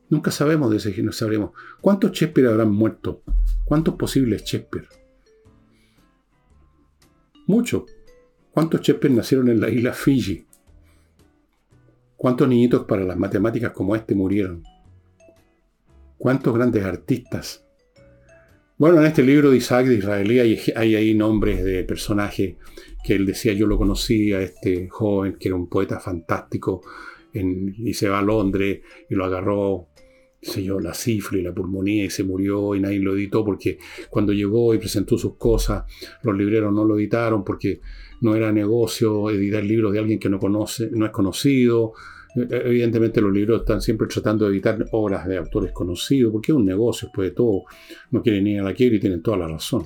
Nunca 0.09 0.31
sabemos 0.31 0.71
de 0.71 0.77
ese, 0.77 1.03
no 1.03 1.11
sabremos. 1.11 1.51
¿Cuántos 1.81 2.11
Shakespeare 2.11 2.47
habrán 2.47 2.71
muerto? 2.71 3.21
¿Cuántos 3.65 3.95
posibles 3.95 4.43
Shakespeare? 4.43 4.87
Muchos. 7.45 7.83
¿Cuántos 8.51 8.81
Shakespeare 8.81 9.13
nacieron 9.13 9.49
en 9.49 9.59
la 9.59 9.69
isla 9.69 9.93
Fiji? 9.93 10.45
¿Cuántos 12.15 12.47
niñitos 12.47 12.85
para 12.85 13.03
las 13.03 13.17
matemáticas 13.17 13.71
como 13.71 13.95
este 13.95 14.15
murieron? 14.15 14.63
¿Cuántos 16.17 16.53
grandes 16.53 16.85
artistas? 16.85 17.65
Bueno, 18.77 19.01
en 19.01 19.07
este 19.07 19.23
libro 19.23 19.51
de 19.51 19.57
Isaac 19.57 19.87
de 19.87 19.95
Israelí 19.95 20.39
hay, 20.39 20.95
ahí 20.95 21.13
nombres 21.13 21.63
de 21.63 21.83
personajes 21.83 22.55
que 23.03 23.15
él 23.15 23.25
decía, 23.25 23.53
yo 23.53 23.67
lo 23.67 23.77
conocí 23.77 24.31
a 24.33 24.41
este 24.41 24.87
joven 24.87 25.35
que 25.37 25.49
era 25.49 25.55
un 25.55 25.67
poeta 25.67 25.99
fantástico 25.99 26.81
y 27.33 27.93
se 27.93 28.07
va 28.07 28.19
a 28.19 28.23
Londres 28.23 28.81
y 29.09 29.15
lo 29.15 29.25
agarró 29.25 29.89
sé 30.43 30.63
yo, 30.63 30.79
la 30.79 30.93
cifra 30.93 31.37
y 31.37 31.41
la 31.41 31.53
pulmonía 31.53 32.05
y 32.05 32.09
se 32.09 32.23
murió 32.23 32.75
y 32.75 32.79
nadie 32.79 32.99
lo 32.99 33.15
editó 33.15 33.43
porque 33.43 33.77
cuando 34.09 34.33
llegó 34.33 34.73
y 34.73 34.77
presentó 34.77 35.17
sus 35.17 35.35
cosas, 35.37 35.83
los 36.21 36.37
libreros 36.37 36.73
no 36.73 36.83
lo 36.83 36.97
editaron 36.97 37.43
porque 37.43 37.81
no 38.21 38.35
era 38.35 38.51
negocio 38.51 39.29
editar 39.29 39.63
libros 39.63 39.93
de 39.93 39.99
alguien 39.99 40.19
que 40.19 40.29
no 40.29 40.39
conoce, 40.39 40.89
no 40.91 41.05
es 41.05 41.11
conocido. 41.11 41.93
Evidentemente 42.35 43.21
los 43.21 43.31
libros 43.31 43.61
están 43.61 43.81
siempre 43.81 44.07
tratando 44.07 44.45
de 44.45 44.53
editar 44.53 44.85
obras 44.91 45.27
de 45.27 45.37
autores 45.37 45.71
conocidos, 45.71 46.31
porque 46.31 46.51
es 46.51 46.57
un 46.57 46.65
negocio, 46.65 47.07
después 47.07 47.29
de 47.29 47.35
todo, 47.35 47.63
no 48.11 48.23
quieren 48.23 48.47
ir 48.47 48.59
a 48.59 48.63
la 48.63 48.73
quiebra 48.73 48.97
y 48.97 48.99
tienen 48.99 49.21
toda 49.21 49.37
la 49.37 49.47
razón. 49.47 49.85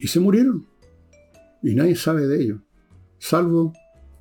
Y 0.00 0.08
se 0.08 0.20
murieron. 0.20 0.66
Y 1.62 1.74
nadie 1.74 1.94
sabe 1.94 2.26
de 2.26 2.42
ellos. 2.42 2.60
Salvo 3.18 3.72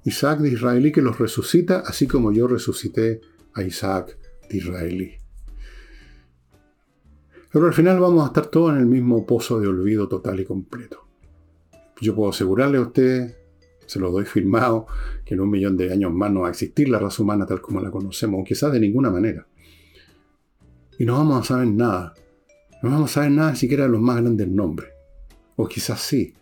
Isaac 0.05 0.39
de 0.39 0.49
Israelí 0.49 0.91
que 0.91 1.01
los 1.01 1.17
resucita, 1.17 1.79
así 1.79 2.07
como 2.07 2.31
yo 2.31 2.47
resucité 2.47 3.21
a 3.53 3.63
Isaac 3.63 4.17
israelí. 4.53 5.13
Pero 7.51 7.67
al 7.67 7.73
final 7.73 7.99
vamos 7.99 8.23
a 8.23 8.27
estar 8.27 8.47
todos 8.47 8.73
en 8.73 8.79
el 8.79 8.87
mismo 8.87 9.25
pozo 9.25 9.59
de 9.59 9.67
olvido 9.67 10.07
total 10.07 10.39
y 10.39 10.45
completo. 10.45 11.05
Yo 12.01 12.15
puedo 12.15 12.31
asegurarle 12.31 12.79
a 12.79 12.81
usted, 12.81 13.37
se 13.85 13.99
lo 13.99 14.11
doy 14.11 14.25
firmado, 14.25 14.87
que 15.23 15.35
en 15.35 15.41
un 15.41 15.51
millón 15.51 15.77
de 15.77 15.91
años 15.91 16.11
más 16.11 16.31
no 16.31 16.41
va 16.41 16.47
a 16.47 16.51
existir 16.51 16.89
la 16.89 16.97
raza 16.97 17.21
humana 17.21 17.45
tal 17.45 17.61
como 17.61 17.79
la 17.79 17.91
conocemos, 17.91 18.41
o 18.41 18.43
quizás 18.43 18.73
de 18.73 18.79
ninguna 18.79 19.11
manera. 19.11 19.45
Y 20.97 21.05
no 21.05 21.13
vamos 21.13 21.41
a 21.41 21.43
saber 21.43 21.67
nada. 21.67 22.13
No 22.81 22.89
vamos 22.89 23.11
a 23.11 23.13
saber 23.13 23.31
nada 23.31 23.55
siquiera 23.55 23.83
de 23.83 23.89
los 23.89 24.01
más 24.01 24.19
grandes 24.19 24.47
nombres. 24.47 24.89
O 25.55 25.67
quizás 25.67 26.01
sí. 26.01 26.33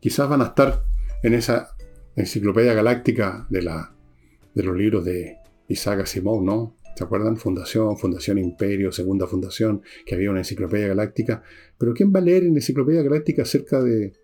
Quizás 0.00 0.28
van 0.28 0.42
a 0.42 0.46
estar 0.46 0.84
en 1.24 1.34
esa 1.34 1.74
enciclopedia 2.14 2.74
galáctica 2.74 3.46
de, 3.50 3.62
la, 3.62 3.92
de 4.54 4.62
los 4.62 4.76
libros 4.76 5.04
de 5.04 5.38
Isaac 5.68 6.00
Asimov, 6.00 6.44
¿no? 6.44 6.76
¿Se 6.98 7.04
acuerdan? 7.04 7.36
Fundación, 7.36 7.96
Fundación 7.96 8.38
Imperio, 8.38 8.90
Segunda 8.90 9.28
Fundación, 9.28 9.82
que 10.04 10.16
había 10.16 10.32
una 10.32 10.40
enciclopedia 10.40 10.88
galáctica. 10.88 11.44
Pero 11.78 11.94
¿quién 11.94 12.12
va 12.12 12.18
a 12.18 12.22
leer 12.22 12.42
en 12.42 12.54
la 12.54 12.58
enciclopedia 12.58 13.02
galáctica 13.02 13.42
acerca 13.42 13.80
de, 13.80 14.14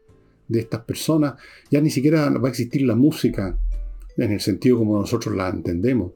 estas 0.49 0.81
personas? 0.81 1.35
Ya 1.71 1.81
ni 1.81 1.89
siquiera 1.89 2.29
va 2.31 2.49
a 2.49 2.51
existir 2.51 2.83
la 2.83 2.97
música 2.97 3.57
en 4.17 4.33
el 4.33 4.41
sentido 4.41 4.79
como 4.79 4.99
nosotros 4.99 5.37
la 5.37 5.51
entendemos. 5.51 6.15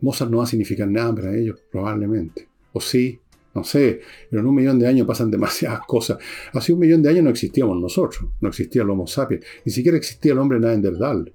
Mozart 0.00 0.30
no 0.30 0.36
va 0.36 0.44
a 0.44 0.46
significar 0.46 0.86
nada 0.86 1.12
para 1.12 1.36
ellos, 1.36 1.58
probablemente. 1.72 2.46
O 2.72 2.80
sí, 2.80 3.18
no 3.56 3.64
sé, 3.64 4.00
pero 4.30 4.42
en 4.42 4.46
un 4.46 4.54
millón 4.54 4.78
de 4.78 4.86
años 4.86 5.08
pasan 5.08 5.28
demasiadas 5.32 5.80
cosas. 5.88 6.18
Hace 6.52 6.72
un 6.72 6.78
millón 6.78 7.02
de 7.02 7.08
años 7.08 7.24
no 7.24 7.30
existíamos 7.30 7.80
nosotros, 7.80 8.30
no 8.40 8.48
existía 8.48 8.82
el 8.82 8.90
Homo 8.90 9.08
sapiens, 9.08 9.44
ni 9.64 9.72
siquiera 9.72 9.98
existía 9.98 10.34
el 10.34 10.38
hombre 10.38 10.60
Neandertal. 10.60 11.32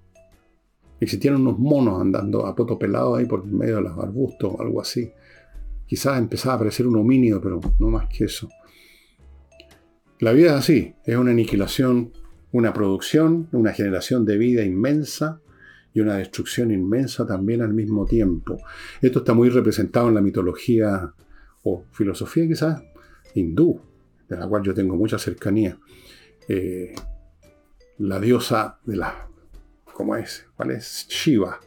Existían 1.02 1.36
unos 1.36 1.60
monos 1.60 2.00
andando 2.00 2.46
a 2.46 2.56
poto 2.56 2.80
pelado 2.80 3.16
ahí 3.16 3.26
por 3.26 3.46
medio 3.46 3.76
de 3.78 3.82
los 3.82 3.98
arbustos 3.98 4.54
o 4.56 4.62
algo 4.62 4.80
así. 4.80 5.12
Quizás 5.86 6.18
empezaba 6.18 6.54
a 6.54 6.56
aparecer 6.56 6.88
un 6.88 6.96
homínido, 6.96 7.42
pero 7.42 7.60
no 7.80 7.90
más 7.90 8.08
que 8.08 8.24
eso. 8.24 8.48
La 10.20 10.32
vida 10.32 10.52
es 10.52 10.60
así, 10.60 10.96
es 11.04 11.18
una 11.18 11.32
aniquilación 11.32 12.14
una 12.52 12.74
producción, 12.74 13.48
una 13.52 13.74
generación 13.74 14.26
de 14.26 14.38
vida 14.38 14.64
inmensa 14.64 15.42
y 15.94 16.02
una 16.02 16.18
destrucción 16.18 16.72
inmensa 16.72 17.26
también 17.26 17.62
al 17.62 17.74
mismo 17.74 18.06
tiempo. 18.06 18.58
Esto 19.02 19.20
está 19.20 19.34
muy 19.34 19.50
representado 19.50 20.10
en 20.10 20.16
la 20.16 20.22
mitología 20.22 21.14
o 21.64 21.86
filosofía 21.92 22.48
quizás 22.48 22.82
hindú, 23.36 23.80
de 24.28 24.38
la 24.38 24.48
cual 24.48 24.64
yo 24.64 24.74
tengo 24.74 24.96
mucha 24.96 25.18
cercanía. 25.18 25.78
Eh, 26.48 26.94
la 28.00 28.20
diosa 28.20 28.80
de 28.86 28.98
la... 28.98 29.28
¿Cómo 30.02 30.16
es? 30.16 30.48
¿Cuál 30.58 30.72
es? 30.72 31.06
Shiva, 31.08 31.60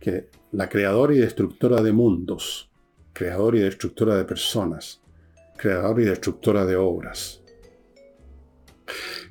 que 0.00 0.30
la 0.52 0.70
creadora 0.70 1.14
y 1.14 1.18
destructora 1.18 1.82
de 1.82 1.92
mundos, 1.92 2.70
creadora 3.12 3.58
y 3.58 3.60
destructora 3.60 4.16
de 4.16 4.24
personas, 4.24 5.02
creadora 5.54 6.00
y 6.00 6.06
destructora 6.06 6.64
de 6.64 6.76
obras. 6.76 7.42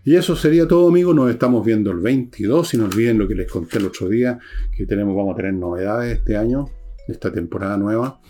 Y 0.04 0.16
eso 0.16 0.36
sería 0.36 0.68
todo, 0.68 0.88
amigos. 0.88 1.16
Nos 1.16 1.32
estamos 1.32 1.66
viendo 1.66 1.90
el 1.90 1.98
22. 1.98 2.76
Y 2.76 2.78
no 2.78 2.86
olviden 2.86 3.18
lo 3.18 3.28
que 3.28 3.34
les 3.34 3.52
conté 3.52 3.80
el 3.80 3.88
otro 3.88 4.08
día, 4.08 4.38
que 4.72 4.86
tenemos, 4.86 5.16
vamos 5.16 5.34
a 5.34 5.38
tener 5.38 5.56
novedades 5.56 6.20
este 6.20 6.38
año, 6.38 6.70
esta 7.08 7.32
temporada 7.32 7.76
nueva, 7.76 8.22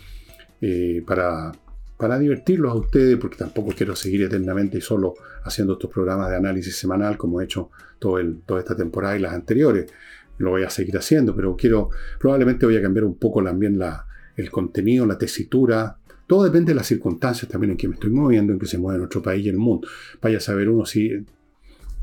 eh, 0.62 1.04
para, 1.06 1.52
para 1.98 2.18
divertirlos 2.18 2.72
a 2.72 2.76
ustedes, 2.76 3.18
porque 3.18 3.36
tampoco 3.36 3.74
quiero 3.76 3.94
seguir 3.94 4.22
eternamente 4.22 4.78
y 4.78 4.80
solo 4.80 5.14
haciendo 5.42 5.74
estos 5.74 5.90
programas 5.90 6.30
de 6.30 6.36
análisis 6.36 6.76
semanal 6.76 7.18
como 7.18 7.40
he 7.40 7.44
hecho 7.44 7.70
todo 7.98 8.18
el, 8.18 8.40
toda 8.46 8.60
esta 8.60 8.76
temporada 8.76 9.16
y 9.16 9.20
las 9.20 9.34
anteriores. 9.34 9.92
Lo 10.38 10.50
voy 10.50 10.62
a 10.62 10.70
seguir 10.70 10.96
haciendo, 10.96 11.34
pero 11.34 11.56
quiero, 11.56 11.90
probablemente 12.18 12.64
voy 12.64 12.76
a 12.76 12.82
cambiar 12.82 13.04
un 13.04 13.16
poco 13.16 13.42
también 13.42 13.78
la, 13.78 14.06
el 14.36 14.50
contenido, 14.50 15.04
la 15.04 15.18
tesitura, 15.18 15.98
todo 16.28 16.44
depende 16.44 16.72
de 16.72 16.76
las 16.76 16.86
circunstancias 16.86 17.50
también 17.50 17.72
en 17.72 17.76
que 17.78 17.88
me 17.88 17.94
estoy 17.94 18.10
moviendo, 18.10 18.52
en 18.52 18.58
que 18.58 18.66
se 18.66 18.76
mueve 18.76 18.98
nuestro 18.98 19.22
país 19.22 19.46
y 19.46 19.48
el 19.48 19.56
mundo. 19.56 19.88
Vaya 20.20 20.36
a 20.36 20.40
saber 20.40 20.68
uno 20.68 20.84
si 20.84 21.10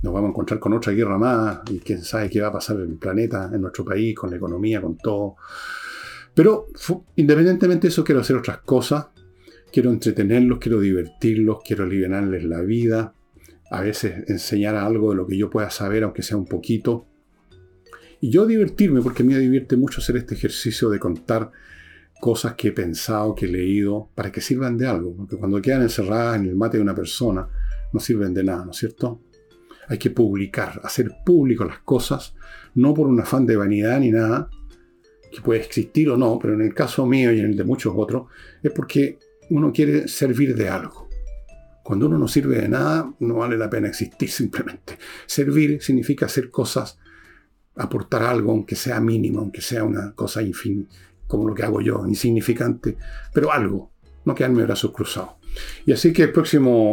nos 0.02 0.14
vamos 0.14 0.30
a 0.30 0.32
encontrar 0.32 0.60
con 0.60 0.74
otra 0.74 0.94
guerra 0.94 1.20
más 1.20 1.60
y 1.70 1.78
quién 1.80 2.02
sabe 2.04 2.30
qué 2.30 2.42
va 2.42 2.48
a 2.48 2.52
pasar 2.52 2.78
en 2.78 2.90
el 2.90 2.98
planeta, 2.98 3.52
en 3.54 3.62
nuestro 3.62 3.86
país, 3.86 4.16
con 4.16 4.32
la 4.32 4.38
economía, 4.38 4.82
con 4.82 4.98
todo. 4.98 5.36
Pero 6.34 6.68
independientemente 7.16 7.88
de 7.88 7.90
eso, 7.90 8.04
quiero 8.04 8.22
hacer 8.22 8.36
otras 8.36 8.58
cosas. 8.60 9.06
Quiero 9.76 9.92
entretenerlos, 9.92 10.60
quiero 10.60 10.80
divertirlos, 10.80 11.58
quiero 11.62 11.84
aliviarles 11.84 12.46
la 12.46 12.62
vida. 12.62 13.14
A 13.70 13.82
veces 13.82 14.24
enseñar 14.30 14.74
algo 14.76 15.10
de 15.10 15.18
lo 15.18 15.28
que 15.28 15.36
yo 15.36 15.50
pueda 15.50 15.70
saber, 15.70 16.06
aunque 16.06 16.22
sea 16.22 16.38
un 16.38 16.46
poquito. 16.46 17.08
Y 18.22 18.30
yo 18.30 18.46
divertirme, 18.46 19.02
porque 19.02 19.26
me 19.26 19.38
divierte 19.38 19.76
mucho 19.76 20.00
hacer 20.00 20.16
este 20.16 20.34
ejercicio 20.34 20.90
de 20.90 20.98
contar 20.98 21.52
cosas 22.22 22.54
que 22.54 22.70
he 22.70 22.72
pensado, 22.72 23.36
que 23.36 23.48
he 23.48 23.50
leído, 23.50 24.08
para 24.16 24.32
que 24.32 24.40
sirvan 24.40 24.78
de 24.78 24.88
algo. 24.88 25.14
Porque 25.14 25.36
cuando 25.36 25.62
quedan 25.62 25.82
encerradas 25.82 26.38
en 26.38 26.46
el 26.46 26.56
mate 26.56 26.78
de 26.78 26.84
una 26.84 26.96
persona, 26.96 27.46
no 27.92 28.00
sirven 28.00 28.34
de 28.34 28.46
nada, 28.46 28.64
¿no 28.64 28.72
es 28.72 28.78
cierto? 28.78 29.24
Hay 29.90 29.98
que 29.98 30.10
publicar, 30.10 30.80
hacer 30.86 31.12
público 31.26 31.66
las 31.66 31.80
cosas, 31.80 32.34
no 32.76 32.94
por 32.94 33.08
un 33.08 33.20
afán 33.20 33.46
de 33.46 33.58
vanidad 33.58 34.00
ni 34.00 34.12
nada, 34.12 34.50
que 35.34 35.42
puede 35.42 35.60
existir 35.60 36.10
o 36.12 36.16
no, 36.16 36.40
pero 36.40 36.54
en 36.54 36.62
el 36.62 36.74
caso 36.74 37.06
mío 37.06 37.34
y 37.34 37.42
en 37.42 37.48
el 37.48 37.58
de 37.58 37.66
muchos 37.66 37.94
otros, 37.94 38.28
es 38.64 38.72
porque 38.72 39.20
uno 39.50 39.72
quiere 39.72 40.08
servir 40.08 40.56
de 40.56 40.70
algo. 40.70 41.08
Cuando 41.84 42.08
uno 42.08 42.18
no 42.18 42.28
sirve 42.28 42.62
de 42.62 42.70
nada, 42.70 43.14
no 43.20 43.36
vale 43.36 43.58
la 43.58 43.70
pena 43.70 43.88
existir 43.88 44.30
simplemente. 44.30 44.98
Servir 45.26 45.82
significa 45.82 46.26
hacer 46.26 46.50
cosas, 46.50 46.98
aportar 47.76 48.24
algo, 48.24 48.52
aunque 48.52 48.76
sea 48.76 49.00
mínimo, 49.00 49.40
aunque 49.40 49.62
sea 49.62 49.84
una 49.84 50.14
cosa 50.14 50.42
infinita, 50.42 50.96
como 51.28 51.48
lo 51.48 51.54
que 51.54 51.64
hago 51.64 51.82
yo, 51.82 52.06
insignificante, 52.08 52.98
pero 53.34 53.52
algo, 53.52 53.92
no 54.26 54.34
quedarme 54.34 54.64
brazos 54.64 54.92
cruzados. 54.92 55.36
Y 55.86 55.92
así 55.92 56.12
que 56.12 56.24
el 56.24 56.34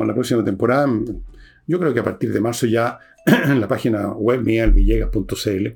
la 0.06 0.14
próxima 0.14 0.44
temporada 0.44 0.86
yo 1.66 1.78
creo 1.78 1.94
que 1.94 2.00
a 2.00 2.04
partir 2.04 2.32
de 2.32 2.40
marzo 2.40 2.66
ya 2.66 2.98
en 3.24 3.60
la 3.60 3.68
página 3.68 4.12
web 4.12 4.42
mía, 4.42 4.64
elvillegas.cl, 4.64 5.66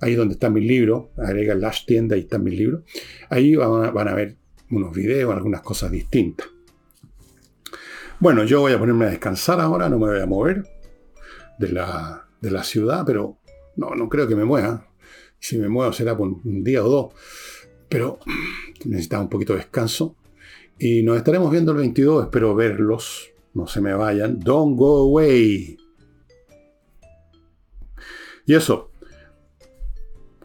ahí 0.00 0.14
donde 0.14 0.34
están 0.34 0.52
mis 0.52 0.66
libros, 0.66 1.06
agrega 1.16 1.54
las 1.54 1.86
tienda, 1.86 2.14
ahí 2.14 2.22
están 2.22 2.44
mis 2.44 2.58
libros, 2.58 2.82
ahí 3.28 3.56
van 3.56 4.08
a, 4.08 4.14
ver 4.14 4.36
unos 4.72 4.92
videos, 4.92 5.32
algunas 5.32 5.62
cosas 5.62 5.90
distintas. 5.90 6.48
Bueno, 8.18 8.44
yo 8.44 8.60
voy 8.60 8.72
a 8.72 8.78
ponerme 8.78 9.06
a 9.06 9.10
descansar 9.10 9.60
ahora, 9.60 9.88
no 9.88 9.98
me 9.98 10.08
voy 10.08 10.20
a 10.20 10.26
mover 10.26 10.64
de 11.58 11.68
la, 11.70 12.26
de 12.40 12.50
la 12.50 12.64
ciudad, 12.64 13.04
pero 13.06 13.38
no, 13.76 13.90
no 13.90 14.08
creo 14.08 14.26
que 14.26 14.36
me 14.36 14.44
mueva. 14.44 14.88
Si 15.38 15.58
me 15.58 15.68
muevo 15.68 15.92
será 15.92 16.16
por 16.16 16.28
un 16.28 16.64
día 16.64 16.84
o 16.84 16.88
dos, 16.88 17.14
pero 17.88 18.18
necesitaba 18.84 19.22
un 19.22 19.28
poquito 19.28 19.52
de 19.52 19.60
descanso. 19.60 20.16
Y 20.78 21.02
nos 21.02 21.16
estaremos 21.16 21.50
viendo 21.50 21.72
el 21.72 21.78
22, 21.78 22.24
espero 22.24 22.54
verlos 22.54 23.32
no 23.54 23.66
se 23.66 23.80
me 23.80 23.92
vayan. 23.94 24.38
Don't 24.38 24.76
go 24.76 24.98
away. 24.98 25.76
Y 28.46 28.54
eso. 28.54 28.91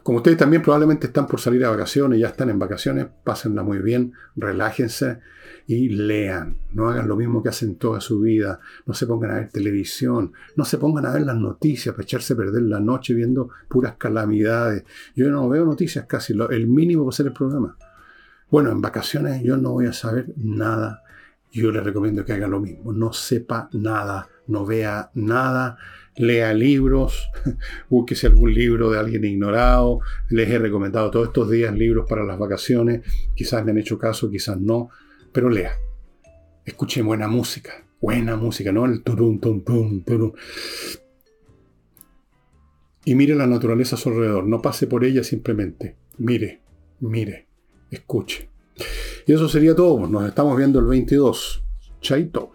Como 0.08 0.20
ustedes 0.20 0.38
también 0.38 0.62
probablemente 0.62 1.08
están 1.08 1.26
por 1.26 1.38
salir 1.38 1.62
a 1.66 1.68
vacaciones, 1.68 2.18
ya 2.18 2.28
están 2.28 2.48
en 2.48 2.58
vacaciones, 2.58 3.08
pásenla 3.24 3.62
muy 3.62 3.76
bien, 3.80 4.14
relájense 4.36 5.18
y 5.66 5.90
lean. 5.90 6.56
No 6.72 6.88
hagan 6.88 7.06
lo 7.06 7.14
mismo 7.14 7.42
que 7.42 7.50
hacen 7.50 7.76
toda 7.76 8.00
su 8.00 8.22
vida. 8.22 8.58
No 8.86 8.94
se 8.94 9.06
pongan 9.06 9.32
a 9.32 9.34
ver 9.34 9.50
televisión. 9.50 10.32
No 10.56 10.64
se 10.64 10.78
pongan 10.78 11.04
a 11.04 11.12
ver 11.12 11.26
las 11.26 11.36
noticias 11.36 11.94
para 11.94 12.04
echarse 12.04 12.32
a 12.32 12.36
perder 12.38 12.62
la 12.62 12.80
noche 12.80 13.12
viendo 13.12 13.50
puras 13.68 13.96
calamidades. 13.98 14.84
Yo 15.14 15.30
no 15.30 15.46
veo 15.46 15.66
noticias 15.66 16.06
casi. 16.06 16.32
El 16.48 16.68
mínimo 16.68 17.04
va 17.04 17.10
a 17.10 17.12
ser 17.12 17.26
el 17.26 17.34
programa. 17.34 17.76
Bueno, 18.50 18.70
en 18.70 18.80
vacaciones 18.80 19.42
yo 19.42 19.58
no 19.58 19.72
voy 19.72 19.88
a 19.88 19.92
saber 19.92 20.32
nada 20.36 21.02
yo 21.52 21.70
le 21.70 21.80
recomiendo 21.80 22.24
que 22.24 22.32
haga 22.32 22.46
lo 22.46 22.60
mismo. 22.60 22.92
No 22.92 23.12
sepa 23.12 23.68
nada, 23.72 24.28
no 24.46 24.66
vea 24.66 25.10
nada, 25.14 25.78
lea 26.18 26.52
libros, 26.52 27.30
búsquese 27.88 28.26
algún 28.26 28.52
libro 28.52 28.90
de 28.90 28.98
alguien 28.98 29.24
ignorado. 29.24 30.00
Les 30.28 30.48
he 30.50 30.58
recomendado 30.58 31.10
todos 31.10 31.28
estos 31.28 31.50
días 31.50 31.74
libros 31.74 32.06
para 32.08 32.24
las 32.24 32.38
vacaciones. 32.38 33.02
Quizás 33.34 33.64
me 33.64 33.70
han 33.70 33.78
hecho 33.78 33.98
caso, 33.98 34.30
quizás 34.30 34.60
no, 34.60 34.90
pero 35.32 35.48
lea. 35.48 35.72
Escuche 36.64 37.00
buena 37.02 37.28
música, 37.28 37.84
buena 38.00 38.36
música, 38.36 38.72
no 38.72 38.84
el 38.84 39.02
turum, 39.02 39.40
tum, 39.40 39.64
tum, 39.64 40.04
turum. 40.04 40.32
Y 43.04 43.14
mire 43.14 43.34
la 43.34 43.46
naturaleza 43.46 43.96
a 43.96 43.98
su 43.98 44.10
alrededor, 44.10 44.44
no 44.44 44.60
pase 44.60 44.86
por 44.86 45.04
ella 45.04 45.24
simplemente. 45.24 45.96
Mire, 46.18 46.60
mire, 47.00 47.46
escuche. 47.90 48.50
Y 49.26 49.32
eso 49.32 49.48
sería 49.48 49.74
todo. 49.74 50.06
Nos 50.06 50.28
estamos 50.28 50.56
viendo 50.56 50.78
el 50.78 50.86
22. 50.86 51.64
Chaito. 52.00 52.52